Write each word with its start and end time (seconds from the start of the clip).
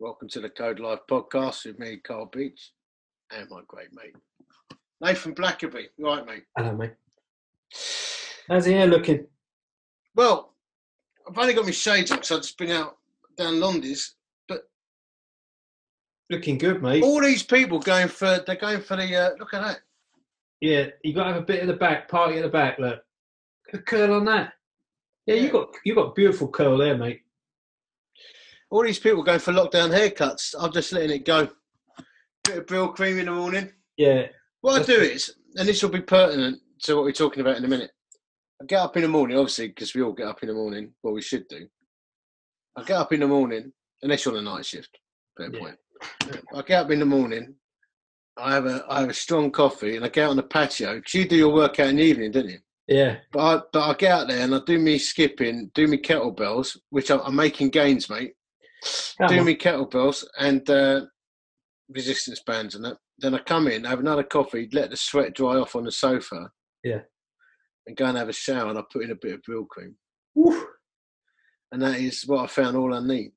Welcome 0.00 0.28
to 0.30 0.40
the 0.40 0.50
Code 0.50 0.78
Life 0.78 1.00
podcast 1.10 1.66
with 1.66 1.78
me, 1.78 1.96
Carl 1.96 2.26
Beach, 2.26 2.72
and 3.32 3.48
my 3.50 3.60
great 3.66 3.88
mate, 3.92 4.14
Nathan 5.00 5.34
Blackerby. 5.34 5.86
You 5.96 6.06
Right, 6.06 6.24
mate. 6.26 6.44
Hello, 6.56 6.72
mate. 6.76 6.92
How's 8.48 8.64
the 8.64 8.72
hair 8.72 8.86
looking? 8.86 9.26
Well, 10.14 10.54
I've 11.28 11.36
only 11.36 11.54
got 11.54 11.64
my 11.64 11.72
shades 11.72 12.10
on 12.10 12.18
because 12.18 12.30
I've 12.32 12.42
just 12.42 12.58
been 12.58 12.70
out 12.70 12.96
down 13.36 13.54
Londis, 13.54 14.10
But 14.48 14.68
Looking 16.30 16.58
good, 16.58 16.82
mate. 16.82 17.02
all 17.02 17.20
these 17.20 17.42
people 17.42 17.78
going 17.78 18.08
for, 18.08 18.42
they're 18.46 18.56
going 18.56 18.80
for 18.80 18.96
the, 18.96 19.14
uh, 19.16 19.30
look 19.38 19.54
at 19.54 19.62
that. 19.62 19.80
Yeah, 20.60 20.86
you 21.04 21.12
got 21.14 21.24
to 21.24 21.32
have 21.34 21.42
a 21.42 21.46
bit 21.46 21.60
of 21.62 21.68
the 21.68 21.74
back, 21.74 22.08
party 22.08 22.36
at 22.38 22.42
the 22.42 22.48
back. 22.48 22.78
Look, 22.78 23.00
curl 23.86 24.14
on 24.14 24.24
that. 24.26 24.54
Yeah, 25.26 25.34
you 25.36 25.46
Yeah. 25.46 25.50
got 25.52 25.68
you 25.84 25.94
got 25.94 26.14
beautiful 26.14 26.48
curl 26.48 26.78
there, 26.78 26.96
mate. 26.96 27.22
All 28.70 28.82
these 28.84 28.98
people 28.98 29.22
going 29.22 29.38
for 29.38 29.52
lockdown 29.52 29.90
haircuts. 29.90 30.54
I'm 30.58 30.72
just 30.72 30.92
letting 30.92 31.10
it 31.16 31.24
go. 31.24 31.48
Bit 32.44 32.58
of 32.58 32.66
Brylcreem 32.66 33.18
in 33.20 33.26
the 33.26 33.32
morning. 33.32 33.72
Yeah, 33.96 34.26
What 34.60 34.80
I 34.82 34.84
do 34.84 35.00
is, 35.00 35.34
and 35.56 35.66
this 35.68 35.82
will 35.82 35.90
be 35.90 36.00
pertinent 36.02 36.60
to 36.84 36.94
what 36.94 37.04
we're 37.04 37.12
talking 37.12 37.40
about 37.40 37.56
in 37.56 37.64
a 37.64 37.68
minute. 37.68 37.90
I 38.62 38.66
get 38.66 38.80
up 38.80 38.96
in 38.96 39.02
the 39.02 39.08
morning, 39.08 39.36
obviously, 39.38 39.68
because 39.68 39.94
we 39.94 40.02
all 40.02 40.12
get 40.12 40.26
up 40.28 40.42
in 40.42 40.48
the 40.48 40.54
morning. 40.54 40.92
Well, 41.02 41.14
we 41.14 41.22
should 41.22 41.48
do. 41.48 41.66
I 42.76 42.82
get 42.84 42.96
up 42.96 43.12
in 43.12 43.20
the 43.20 43.26
morning, 43.26 43.72
unless 44.02 44.24
you're 44.24 44.36
on 44.36 44.46
a 44.46 44.50
night 44.50 44.66
shift. 44.66 44.98
Fair 45.36 45.50
Yeah. 45.52 45.58
point. 45.58 45.76
I 46.54 46.62
get 46.62 46.84
up 46.84 46.90
in 46.90 47.00
the 47.00 47.06
morning. 47.06 47.54
I 48.36 48.54
have 48.54 48.66
a 48.66 48.84
I 48.88 49.00
have 49.00 49.08
a 49.10 49.14
strong 49.14 49.50
coffee, 49.50 49.96
and 49.96 50.04
I 50.04 50.08
get 50.08 50.24
out 50.24 50.30
on 50.30 50.36
the 50.36 50.42
patio. 50.44 51.00
You 51.12 51.26
do 51.26 51.36
your 51.36 51.52
workout 51.52 51.88
in 51.88 51.96
the 51.96 52.02
evening, 52.04 52.30
don't 52.30 52.48
you? 52.48 52.58
yeah. 52.86 53.16
But 53.32 53.40
I 53.40 53.62
but 53.72 53.82
I 53.90 53.94
get 53.94 54.12
out 54.12 54.28
there 54.28 54.44
and 54.44 54.54
I 54.54 54.60
do 54.64 54.78
me 54.78 54.98
skipping, 54.98 55.70
do 55.74 55.88
me 55.88 55.96
kettlebells, 55.98 56.76
which 56.90 57.10
I'm, 57.10 57.20
I'm 57.24 57.34
making 57.34 57.70
gains, 57.70 58.08
mate. 58.08 58.34
Do 59.28 59.42
me 59.44 59.56
kettlebells 59.56 60.24
and 60.38 60.68
uh, 60.70 61.02
resistance 61.88 62.40
bands 62.46 62.74
and 62.74 62.84
that. 62.84 62.96
Then 63.18 63.34
I 63.34 63.38
come 63.38 63.66
in, 63.66 63.82
have 63.84 63.98
another 63.98 64.22
coffee, 64.22 64.68
let 64.72 64.90
the 64.90 64.96
sweat 64.96 65.34
dry 65.34 65.56
off 65.56 65.74
on 65.74 65.84
the 65.84 65.90
sofa. 65.92 66.50
Yeah. 66.84 67.00
And 67.86 67.96
go 67.96 68.04
and 68.06 68.16
have 68.16 68.28
a 68.28 68.32
shower 68.32 68.68
and 68.70 68.78
I 68.78 68.82
put 68.92 69.02
in 69.02 69.10
a 69.10 69.16
bit 69.20 69.34
of 69.34 69.40
Brylcreem. 69.48 69.94
Oof. 70.38 70.64
And 71.72 71.82
that 71.82 71.98
is 71.98 72.22
what 72.26 72.44
I 72.44 72.46
found 72.46 72.76
all 72.76 72.94
I 72.94 73.00
need. 73.04 73.32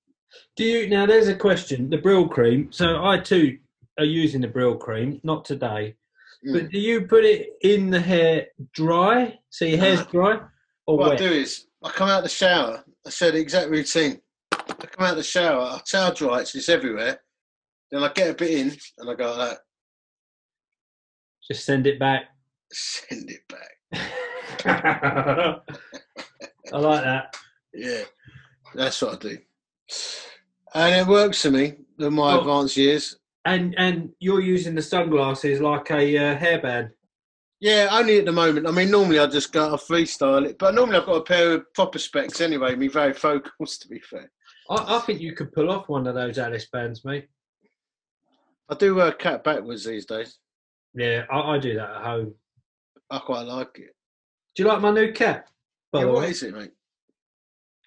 Do 0.56 0.64
you 0.64 0.88
now? 0.88 1.06
There's 1.06 1.28
a 1.28 1.36
question. 1.36 1.90
The 1.90 1.98
Brylcreem. 1.98 2.74
So 2.74 3.04
I 3.04 3.18
too 3.20 3.58
are 3.98 4.06
using 4.06 4.42
the 4.42 4.48
Brylcreem. 4.48 5.20
Not 5.24 5.44
today, 5.46 5.96
Mm. 6.46 6.54
but 6.54 6.72
do 6.72 6.80
you 6.80 7.06
put 7.08 7.24
it 7.24 7.50
in 7.62 7.90
the 7.92 8.00
hair 8.00 8.48
dry? 8.74 9.38
So 9.50 9.66
your 9.66 9.78
hair's 9.80 10.06
dry 10.08 10.40
or 10.88 10.98
what 10.98 11.10
wet? 11.10 11.22
I 11.22 11.28
do 11.28 11.32
is 11.34 11.68
I 11.84 11.90
come 11.92 12.10
out 12.10 12.20
of 12.20 12.24
the 12.24 12.30
shower, 12.30 12.84
I 13.06 13.10
said 13.10 13.34
the 13.36 13.40
exact 13.40 13.70
routine. 13.70 14.22
I 14.80 14.86
come 14.86 15.06
out 15.06 15.12
of 15.12 15.18
the 15.18 15.24
shower, 15.24 15.62
I 15.62 15.80
towel 15.90 16.14
dry 16.14 16.42
it, 16.42 16.48
so 16.48 16.58
it's 16.58 16.70
everywhere. 16.70 17.20
Then 17.92 18.04
I 18.04 18.10
get 18.14 18.32
a 18.32 18.34
bit 18.34 18.52
in 18.52 18.78
and 19.00 19.10
I 19.10 19.14
go 19.16 19.30
like 19.36 19.50
that, 19.50 19.60
Just 21.50 21.66
send 21.66 21.88
it 21.88 22.00
back. 22.00 22.26
send 22.72 23.30
it 23.30 23.42
back. 23.50 23.72
I 26.74 26.78
like 26.78 27.04
that. 27.04 27.36
Yeah, 27.74 28.04
that's 28.76 29.02
what 29.02 29.16
I 29.16 29.18
do. 29.30 29.38
And 30.74 30.96
it 30.96 31.08
works 31.08 31.42
for 31.42 31.52
me 31.52 31.74
in 32.00 32.14
my 32.14 32.34
Oh. 32.36 32.40
advanced 32.40 32.78
years. 32.78 33.18
And 33.44 33.74
and 33.78 34.12
you're 34.20 34.40
using 34.42 34.76
the 34.76 34.82
sunglasses 34.82 35.60
like 35.60 35.90
a 35.92 36.18
uh, 36.18 36.38
hairband. 36.38 36.92
Yeah, 37.60 37.90
only 37.92 38.20
at 38.20 38.26
the 38.26 38.32
moment. 38.32 38.68
I 38.68 38.72
mean, 38.72 38.90
normally 38.90 39.20
I 39.20 39.28
just 39.28 39.52
go, 39.52 39.74
I 39.74 39.78
freestyle 39.78 40.46
it, 40.48 40.58
but 40.58 40.74
normally 40.74 40.98
I've 40.98 41.06
got 41.06 41.18
a 41.18 41.24
pair 41.24 41.52
of 41.54 41.74
proper 41.74 42.00
specs 42.00 42.40
anyway, 42.42 42.76
me 42.76 42.88
varifocals 42.90 43.80
to 43.82 43.88
be 43.88 44.00
fair. 44.00 44.32
I, 44.72 44.98
I 44.98 45.00
think 45.02 45.20
you 45.22 45.34
could 45.34 45.52
pull 45.52 45.70
off 45.70 45.90
one 45.90 46.08
of 46.08 46.16
those 46.16 46.38
Alice 46.38 46.68
bands, 46.72 47.04
mate. 47.06 47.28
I 48.70 48.76
do 48.76 48.96
wear 48.96 49.08
a 49.08 49.14
cat 49.14 49.44
backwards 49.44 49.86
these 49.86 50.06
days. 50.06 50.38
Yeah, 50.94 51.26
I, 51.32 51.40
I 51.56 51.58
do 51.60 51.74
that 51.76 51.90
at 51.90 52.04
home. 52.04 52.34
I 53.10 53.20
quite 53.20 53.44
like 53.44 53.78
it. 53.80 53.96
Do 54.56 54.64
you 54.64 54.70
like 54.70 54.82
my 54.82 54.92
new 54.92 55.12
cat? 55.12 55.48
By 55.92 56.00
Yeah, 56.00 56.06
the 56.06 56.12
what 56.12 56.22
way, 56.24 56.30
is 56.30 56.44
it, 56.44 56.54
mate? 56.56 56.72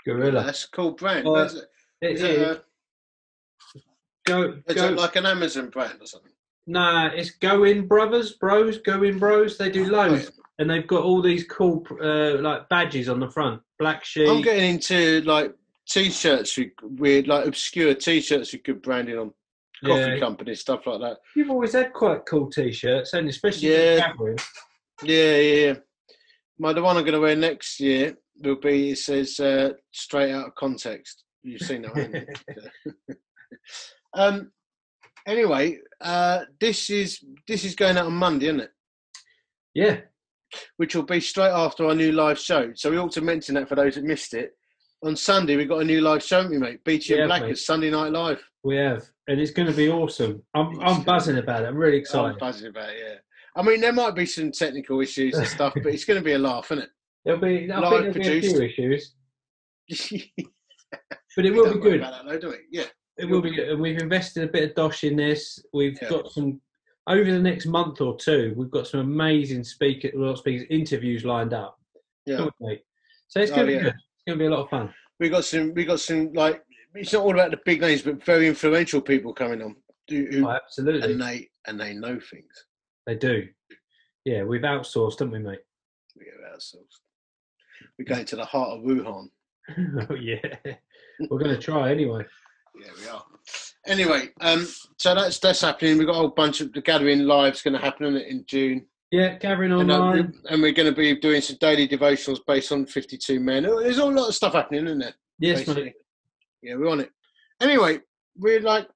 Gorilla. 0.04 0.44
That's 0.44 0.64
a 0.64 0.70
cool 0.70 0.90
brand. 0.92 1.26
Oh, 1.26 1.36
Is 1.36 1.54
it, 1.54 1.64
is 2.02 2.22
it, 2.22 2.40
a, 2.40 2.62
Go, 4.26 4.54
is 4.66 4.74
go. 4.74 4.88
it 4.88 4.96
like 4.96 5.16
an 5.16 5.26
Amazon 5.26 5.70
brand 5.70 5.98
or 6.00 6.06
something? 6.06 6.32
Nah, 6.66 7.08
it's 7.08 7.30
Go 7.30 7.64
In 7.64 7.86
Brothers, 7.86 8.32
Bros, 8.34 8.78
Go 8.78 9.02
In 9.02 9.18
Bros. 9.18 9.58
They 9.58 9.70
do 9.70 9.84
Oh, 9.86 9.88
loads, 9.90 10.30
and 10.58 10.68
they've 10.68 10.86
got 10.86 11.02
all 11.02 11.20
these 11.20 11.44
cool 11.44 11.86
uh, 12.02 12.38
like 12.40 12.68
badges 12.70 13.08
on 13.08 13.20
the 13.20 13.30
front. 13.30 13.60
Black 13.78 14.04
sheep. 14.04 14.28
I'm 14.28 14.40
getting 14.42 14.70
into 14.74 15.20
like 15.22 15.54
t-shirts 15.88 16.56
with 16.56 16.70
weird, 16.82 17.26
like 17.28 17.46
obscure 17.46 17.94
t-shirts 17.94 18.52
with 18.52 18.62
good 18.64 18.82
branding 18.82 19.18
on. 19.18 19.32
Coffee 19.84 20.12
Yeah. 20.12 20.18
companies, 20.18 20.60
stuff 20.60 20.86
like 20.86 21.00
that. 21.00 21.18
You've 21.36 21.50
always 21.50 21.72
had 21.74 21.92
quite 21.92 22.24
cool 22.26 22.48
t-shirts, 22.48 23.12
and 23.12 23.28
especially 23.28 23.72
Yeah. 23.72 24.12
yeah. 24.18 24.34
Yeah, 25.02 25.36
yeah, 25.36 25.66
yeah. 25.66 25.74
My 26.58 26.72
the 26.72 26.80
one 26.82 26.96
I'm 26.96 27.02
going 27.02 27.12
to 27.14 27.20
wear 27.20 27.36
next 27.36 27.80
year 27.80 28.16
will 28.42 28.56
be. 28.56 28.90
It 28.92 28.98
says 28.98 29.38
uh, 29.40 29.72
straight 29.92 30.32
out 30.32 30.46
of 30.46 30.54
context. 30.54 31.24
You've 31.42 31.60
seen 31.60 31.82
that, 31.82 32.26
um. 34.14 34.52
Anyway, 35.26 35.78
uh, 36.00 36.44
this 36.60 36.88
is 36.90 37.22
this 37.48 37.64
is 37.64 37.74
going 37.74 37.96
out 37.98 38.06
on 38.06 38.12
Monday, 38.12 38.46
isn't 38.46 38.60
it? 38.60 38.70
Yeah, 39.74 40.00
Which 40.76 40.94
will 40.94 41.02
be 41.02 41.20
straight 41.20 41.50
after 41.50 41.84
our 41.86 41.94
new 41.94 42.12
live 42.12 42.38
show. 42.38 42.72
So 42.74 42.90
we 42.90 42.96
ought 42.98 43.12
to 43.12 43.20
mention 43.20 43.56
that 43.56 43.68
for 43.68 43.74
those 43.74 43.96
that 43.96 44.04
missed 44.04 44.34
it. 44.34 44.52
On 45.04 45.14
Sunday, 45.14 45.56
we've 45.56 45.68
got 45.68 45.80
a 45.80 45.84
new 45.84 46.00
live 46.00 46.22
show, 46.22 46.36
haven't 46.38 46.52
we, 46.52 46.58
mate. 46.58 46.82
Beachy 46.82 47.12
Yeah, 47.14 47.20
and 47.20 47.28
Blackers, 47.28 47.48
mate. 47.48 47.58
Sunday 47.58 47.90
Night 47.90 48.10
Live. 48.10 48.42
we 48.62 48.76
have, 48.76 49.02
and 49.28 49.38
it's 49.38 49.50
going 49.50 49.68
to 49.68 49.76
be 49.76 49.90
awesome. 49.90 50.42
I'm 50.54 50.80
I'm 50.80 51.02
buzzing 51.02 51.36
about 51.36 51.62
it. 51.62 51.66
I'm 51.66 51.76
really 51.76 51.98
excited. 51.98 52.32
I'm 52.32 52.38
buzzing 52.38 52.68
about 52.68 52.88
it, 52.88 52.96
yeah. 53.06 53.14
I 53.54 53.62
mean, 53.62 53.80
there 53.82 53.92
might 53.92 54.14
be 54.14 54.24
some 54.24 54.50
technical 54.50 55.00
issues 55.02 55.36
and 55.36 55.46
stuff, 55.46 55.74
but 55.74 55.86
it's 55.92 56.04
going 56.06 56.18
to 56.18 56.24
be 56.24 56.32
a 56.32 56.38
laugh, 56.38 56.66
isn't 56.72 56.84
it? 56.84 56.90
There'll 57.24 57.40
be, 57.40 57.70
I 57.70 57.78
Live 57.78 58.14
think 58.14 58.24
there'll 58.24 58.40
be 58.40 58.46
a 58.46 58.50
few 58.72 58.92
issues, 58.92 59.14
but 61.36 61.44
it 61.46 61.52
will 61.54 61.74
be 61.74 61.80
good. 61.80 62.02
Though, 62.26 62.38
do 62.38 62.48
we? 62.48 62.56
Yeah. 62.70 62.84
It 63.18 63.26
will 63.26 63.42
be 63.42 63.50
good. 63.54 63.68
And 63.68 63.80
we've 63.80 63.98
invested 64.00 64.42
a 64.48 64.52
bit 64.52 64.70
of 64.70 64.74
dosh 64.74 65.04
in 65.04 65.16
this. 65.16 65.58
We've 65.72 65.96
Yeah. 66.02 66.08
got 66.08 66.32
some 66.32 66.60
over 67.06 67.30
the 67.30 67.38
next 67.38 67.66
month 67.66 68.00
or 68.00 68.16
two. 68.16 68.54
We've 68.56 68.70
got 68.70 68.86
some 68.88 69.00
amazing 69.00 69.62
speaker, 69.64 70.10
well, 70.14 70.34
speakers, 70.34 70.66
interviews 70.70 71.24
lined 71.24 71.52
up. 71.54 71.78
Yeah. 72.26 72.46
So 73.28 73.40
it's 73.40 73.52
Oh, 73.52 73.56
going 73.56 73.66
to 73.68 73.72
yeah. 73.74 73.78
be 73.78 73.84
good. 73.84 73.94
It's 74.26 74.32
going 74.32 74.38
to 74.38 74.42
be 74.44 74.46
a 74.46 74.56
lot 74.56 74.64
of 74.64 74.70
fun. 74.70 74.94
we 75.20 75.28
got 75.28 75.44
some 75.44 75.74
we 75.74 75.84
got 75.84 76.00
some 76.00 76.32
like 76.32 76.64
it's 76.94 77.12
not 77.12 77.22
all 77.24 77.32
about 77.32 77.50
the 77.50 77.60
big 77.66 77.80
names 77.82 78.00
but 78.02 78.24
very 78.24 78.46
influential 78.48 79.00
people 79.02 79.34
coming 79.34 79.60
on 79.62 79.76
who, 80.08 80.26
who- 80.30 80.46
Oh, 80.46 80.50
absolutely, 80.50 81.12
and 81.12 81.20
they 81.20 81.50
and 81.66 81.78
they 81.78 81.92
know 81.94 82.18
things 82.18 82.64
they 83.06 83.16
do. 83.16 83.46
Yeah, 84.24 84.44
we've 84.44 84.62
outsourced, 84.62 85.18
haven't 85.18 85.32
we, 85.32 85.38
mate? 85.40 85.58
we 86.16 86.24
have 86.26 86.52
ourselves 86.54 87.00
we're 87.98 88.04
going 88.06 88.24
to 88.24 88.36
the 88.36 88.44
heart 88.44 88.70
of 88.70 88.82
wuhan 88.84 89.28
oh 90.10 90.14
yeah, 90.14 90.36
we're 91.28 91.38
going 91.38 91.50
to 91.54 91.58
try 91.60 91.90
anyway. 91.90 92.24
yeah 92.80 92.90
we 93.00 93.08
are 93.08 93.24
anyway 93.88 94.28
um 94.40 94.66
so 94.96 95.14
that's 95.14 95.38
that's 95.40 95.60
happening 95.60 95.98
we've 95.98 96.06
got 96.06 96.12
a 96.14 96.18
whole 96.18 96.28
bunch 96.28 96.60
of 96.60 96.72
the 96.72 96.80
gathering 96.80 97.24
live's 97.24 97.62
going 97.62 97.74
to 97.74 97.80
happen 97.80 98.16
in 98.16 98.44
june 98.46 98.86
Yeah, 99.14 99.38
gathering 99.38 99.72
and, 99.72 99.90
uh, 99.90 100.00
online. 100.00 100.34
and 100.50 100.60
we're 100.60 100.72
going 100.72 100.92
to 100.92 100.96
be 100.96 101.14
doing 101.14 101.40
some 101.40 101.56
daily 101.60 101.86
devotionals 101.86 102.40
based 102.46 102.72
on 102.72 102.84
52 102.84 103.38
men 103.38 103.62
there's 103.62 103.98
a 103.98 104.04
lot 104.04 104.28
of 104.28 104.34
stuff 104.34 104.54
happening 104.54 104.86
isn't 104.86 104.98
there 104.98 105.14
yes, 105.38 105.60
basically. 105.60 105.84
mate. 105.84 105.94
Yeah, 106.62 106.76
we're 106.76 106.88
on 106.88 107.00
it. 107.00 107.10
Anyway, 107.60 108.00
we're 108.36 108.60
like, 108.60 108.88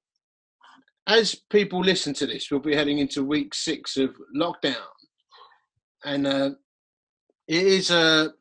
as 1.07 1.35
people 1.51 1.81
listen 1.81 2.15
to 2.15 2.27
this, 2.27 2.51
we'll 2.51 2.61
be 2.61 2.75
heading 2.75 2.99
into 2.99 3.23
week 3.23 3.55
six 3.55 3.97
of 3.97 4.17
lockdown, 4.35 4.75
and 6.05 6.27
uh, 6.27 6.51
it 7.47 7.63
is 7.63 7.91
a 7.91 8.33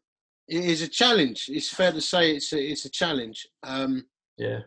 it 0.48 0.64
is 0.64 0.82
a 0.82 0.88
challenge. 0.88 1.46
It's 1.50 1.70
fair 1.70 1.92
to 1.92 2.02
say 2.02 2.32
it's 2.32 2.54
a, 2.54 2.60
it's 2.60 2.86
a 2.86 2.90
challenge. 2.90 3.48
Um, 3.64 4.06
Yeah, 4.38 4.60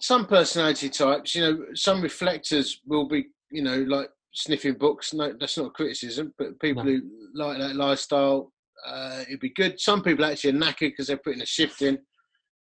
some 0.00 0.26
personality 0.26 0.88
types, 0.88 1.34
you 1.34 1.42
know, 1.42 1.64
some 1.74 2.02
reflectors 2.02 2.80
will 2.86 3.06
be, 3.06 3.26
you 3.50 3.62
know, 3.62 3.78
like 3.88 4.10
sniffing 4.32 4.74
books. 4.74 5.12
No, 5.14 5.32
that's 5.38 5.58
not 5.58 5.66
a 5.66 5.70
criticism, 5.70 6.32
but 6.38 6.58
people 6.60 6.84
No. 6.84 6.90
who 6.90 7.02
like 7.34 7.58
that 7.58 7.76
lifestyle, 7.76 8.52
uh, 8.86 9.22
it'd 9.28 9.40
be 9.40 9.50
good. 9.50 9.80
Some 9.80 10.02
people 10.02 10.24
actually 10.24 10.50
are 10.50 10.60
knackered 10.60 10.90
because 10.90 11.06
they're 11.06 11.16
putting 11.18 11.42
a 11.42 11.46
shift 11.46 11.82
in. 11.82 11.98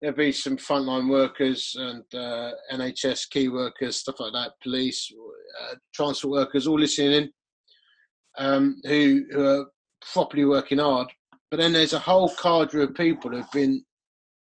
There'll 0.01 0.17
be 0.17 0.33
some 0.33 0.57
frontline 0.57 1.11
workers 1.11 1.75
and 1.79 2.05
uh, 2.15 2.53
NHS 2.73 3.29
key 3.31 3.49
workers, 3.49 3.97
stuff 3.99 4.21
like 4.21 4.33
that, 4.33 4.53
police, 4.63 5.13
uh, 5.63 5.75
transport 5.95 6.33
workers, 6.33 6.67
all 6.67 6.79
listening 6.79 7.13
in, 7.13 7.31
um, 8.39 8.81
who, 8.85 9.25
who 9.31 9.45
are 9.47 9.67
properly 10.13 10.47
working 10.47 10.79
hard. 10.79 11.09
But 11.51 11.59
then 11.59 11.73
there's 11.73 11.93
a 11.93 11.99
whole 11.99 12.35
cadre 12.41 12.85
of 12.85 12.95
people 12.95 13.31
who've 13.31 13.51
been 13.53 13.85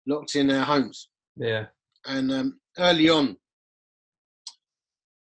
locked 0.06 0.36
in 0.36 0.46
their 0.48 0.64
homes 0.64 1.08
yeah, 1.36 1.66
and 2.06 2.30
um, 2.32 2.60
early 2.78 3.08
on, 3.08 3.36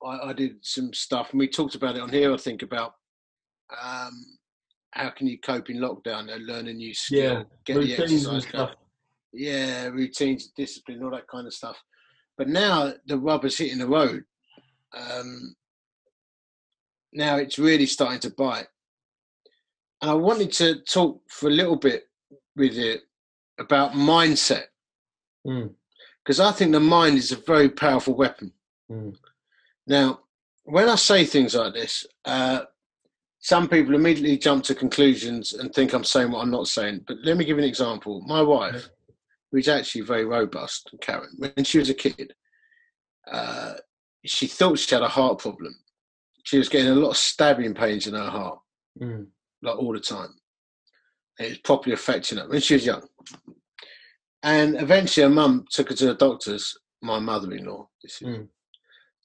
I, 0.05 0.31
I 0.31 0.33
did 0.33 0.57
some 0.63 0.93
stuff, 0.93 1.31
and 1.31 1.41
we 1.41 1.49
talked 1.49 1.75
about 1.75 1.97
it 1.97 2.03
on 2.03 2.11
here. 2.11 2.33
I 2.33 2.37
think 2.37 2.63
about 2.63 2.95
um, 3.83 4.25
how 4.93 5.11
can 5.11 5.27
you 5.27 5.39
cope 5.39 5.71
in 5.71 5.79
lockdown 5.79 6.33
and 6.33 6.47
learn 6.47 6.69
a 6.69 6.73
new 6.73 6.95
skill, 6.95 7.33
Yeah, 7.39 7.43
get 7.65 7.75
the 7.75 7.81
routines 7.81 8.27
and 8.27 8.37
exercise 8.37 8.49
stuff. 8.49 8.71
Yeah, 9.33 9.87
routines, 9.87 10.53
discipline, 10.57 11.03
all 11.03 11.11
that 11.11 11.29
kind 11.29 11.47
of 11.47 11.53
stuff. 11.53 11.77
But 12.37 12.49
now 12.49 12.95
the 13.07 13.19
rubber's 13.19 13.59
hitting 13.59 13.79
the 13.79 13.87
road. 13.87 14.25
Um, 14.97 15.55
now 17.13 17.37
it's 17.37 17.59
really 17.59 17.87
starting 17.87 18.21
to 18.21 18.31
bite. 18.31 18.69
And 20.01 20.11
I 20.11 20.15
wanted 20.15 20.53
to 20.53 20.81
talk 20.83 21.21
for 21.29 21.49
a 21.49 21.53
little 21.53 21.77
bit 21.77 22.05
with 22.57 22.75
you 22.75 22.97
about 23.59 23.93
mindset. 23.93 24.65
Mm. 25.47 25.75
Because 26.25 26.41
I 26.41 26.53
think 26.53 26.73
the 26.73 26.81
mind 26.81 27.19
is 27.19 27.33
a 27.33 27.37
very 27.37 27.69
powerful 27.69 28.15
weapon. 28.15 28.53
Mm. 28.91 29.15
Now, 29.89 30.21
when 30.65 30.89
I 30.89 30.97
say 30.97 31.25
things 31.25 31.55
like 31.55 31.73
this, 31.73 32.07
uh, 32.27 32.61
some 33.41 33.69
people 33.69 33.95
immediately 33.95 34.37
jump 34.37 34.65
to 34.65 34.75
conclusions 34.75 35.55
and 35.55 35.73
think 35.73 35.93
I'm 35.95 36.05
saying 36.05 36.31
what 36.31 36.43
I'm 36.43 36.51
not 36.51 36.69
saying. 36.69 37.05
But 37.07 37.17
let 37.25 37.37
me 37.39 37.45
give 37.45 37.57
you 37.57 37.63
an 37.63 37.69
example. 37.69 38.23
My 38.27 38.43
wife, 38.43 38.89
who's 39.51 39.69
actually 39.69 40.03
very 40.03 40.27
robust, 40.27 40.91
and 40.93 41.01
Karen, 41.01 41.31
when 41.39 41.65
she 41.65 41.79
was 41.79 41.89
a 41.89 41.95
kid, 41.95 42.35
uh, 43.31 43.75
she 44.27 44.47
thought 44.47 44.79
she 44.79 44.95
had 44.95 45.03
a 45.03 45.09
heart 45.09 45.39
problem. 45.39 45.75
She 46.45 46.59
was 46.59 46.69
getting 46.69 46.91
a 46.93 46.95
lot 46.95 47.11
of 47.11 47.17
stabbing 47.17 47.75
pains 47.75 48.07
in 48.07 48.15
her 48.15 48.29
heart, 48.31 48.59
Mm. 49.01 49.29
like 49.63 49.77
all 49.79 49.93
the 49.93 50.01
time. 50.01 50.35
It 51.39 51.49
was 51.51 51.59
properly 51.59 51.95
affecting 51.95 52.39
her 52.39 52.49
when 52.49 52.61
she 52.61 52.75
was 52.75 52.85
young. 52.85 53.07
And 54.43 54.77
eventually, 54.81 55.25
her 55.25 55.31
mum 55.31 55.65
took 55.71 55.89
her 55.91 55.95
to 55.95 56.07
the 56.07 56.15
doctors. 56.15 56.77
My 57.01 57.21
mother-in-law, 57.21 57.89
Mm. 58.23 58.49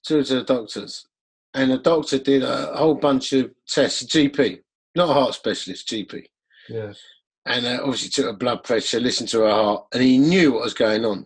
To 0.03 0.23
the 0.23 0.43
doctors, 0.43 1.07
and 1.53 1.71
the 1.71 1.77
doctor 1.77 2.17
did 2.19 2.43
a 2.43 2.75
whole 2.75 2.95
bunch 2.95 3.33
of 3.33 3.51
tests. 3.67 4.03
GP, 4.05 4.61
not 4.95 5.09
a 5.09 5.13
heart 5.13 5.33
specialist, 5.35 5.87
GP, 5.87 6.25
Yeah. 6.69 6.93
and 7.45 7.65
uh, 7.65 7.79
obviously 7.81 8.09
took 8.09 8.25
her 8.25 8.33
blood 8.37 8.63
pressure, 8.63 8.99
listened 8.99 9.29
to 9.29 9.41
her 9.41 9.49
heart, 9.51 9.85
and 9.93 10.03
he 10.03 10.17
knew 10.17 10.53
what 10.53 10.63
was 10.63 10.73
going 10.73 11.05
on. 11.05 11.25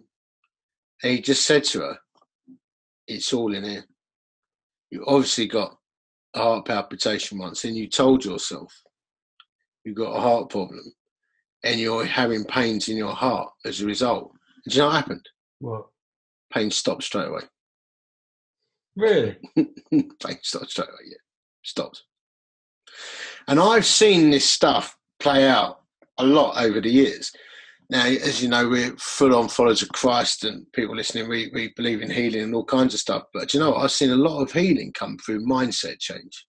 And 1.04 1.12
he 1.14 1.22
just 1.22 1.46
said 1.46 1.64
to 1.66 1.82
her, 1.82 2.00
"It's 3.08 3.34
all 3.34 3.54
in 3.54 3.64
here. 3.64 3.86
You 4.90 5.04
obviously 5.06 5.48
got 5.48 5.78
a 6.34 6.40
heart 6.40 6.66
palpitation 6.66 7.38
once, 7.38 7.64
and 7.66 7.76
you 7.76 7.88
told 7.88 8.24
yourself 8.26 8.74
you 9.84 9.94
got 9.94 10.16
a 10.16 10.22
heart 10.22 10.50
problem, 10.50 10.94
and 11.64 11.80
you're 11.80 12.06
having 12.06 12.44
pains 12.46 12.90
in 12.90 12.98
your 12.98 13.14
heart 13.14 13.52
as 13.66 13.82
a 13.82 13.86
result. 13.86 14.34
Do 14.68 14.76
you 14.76 14.82
know 14.82 14.88
what 14.88 14.96
happened? 14.96 15.30
What? 15.60 15.88
Pain 16.52 16.72
stopped 16.72 17.04
straight 17.04 17.28
away. 17.28 17.42
Really? 18.98 19.38
Pain 19.56 20.40
stopped 20.42 20.72
straight 20.72 20.90
away. 20.90 21.06
Yeah, 21.06 21.18
stopped. 21.64 22.04
And 23.48 23.60
I've 23.60 23.86
seen 23.86 24.30
this 24.32 24.50
stuff 24.50 24.98
play 25.20 25.48
out 25.48 25.82
a 26.18 26.26
lot 26.26 26.62
over 26.62 26.82
the 26.82 26.90
years. 26.90 27.32
Now, 27.90 28.06
as 28.06 28.42
you 28.44 28.50
know, 28.50 28.68
we're 28.68 28.96
full 28.98 29.34
on 29.36 29.48
followers 29.48 29.82
of 29.82 29.90
Christ, 29.90 30.44
and 30.44 30.66
people 30.74 30.96
listening, 30.96 31.30
we, 31.30 31.50
we 31.54 31.72
believe 31.78 32.02
in 32.02 32.10
healing 32.10 32.42
and 32.42 32.56
all 32.56 32.66
kinds 32.66 32.94
of 32.94 33.00
stuff. 33.00 33.24
But 33.34 33.54
you 33.54 33.60
know 33.62 33.70
what? 33.72 33.84
I've 33.84 33.92
seen 33.92 34.10
a 34.10 34.16
lot 34.16 34.42
of 34.42 34.52
healing 34.52 34.92
come 34.94 35.18
through 35.20 35.46
mindset 35.46 36.00
change. 36.00 36.46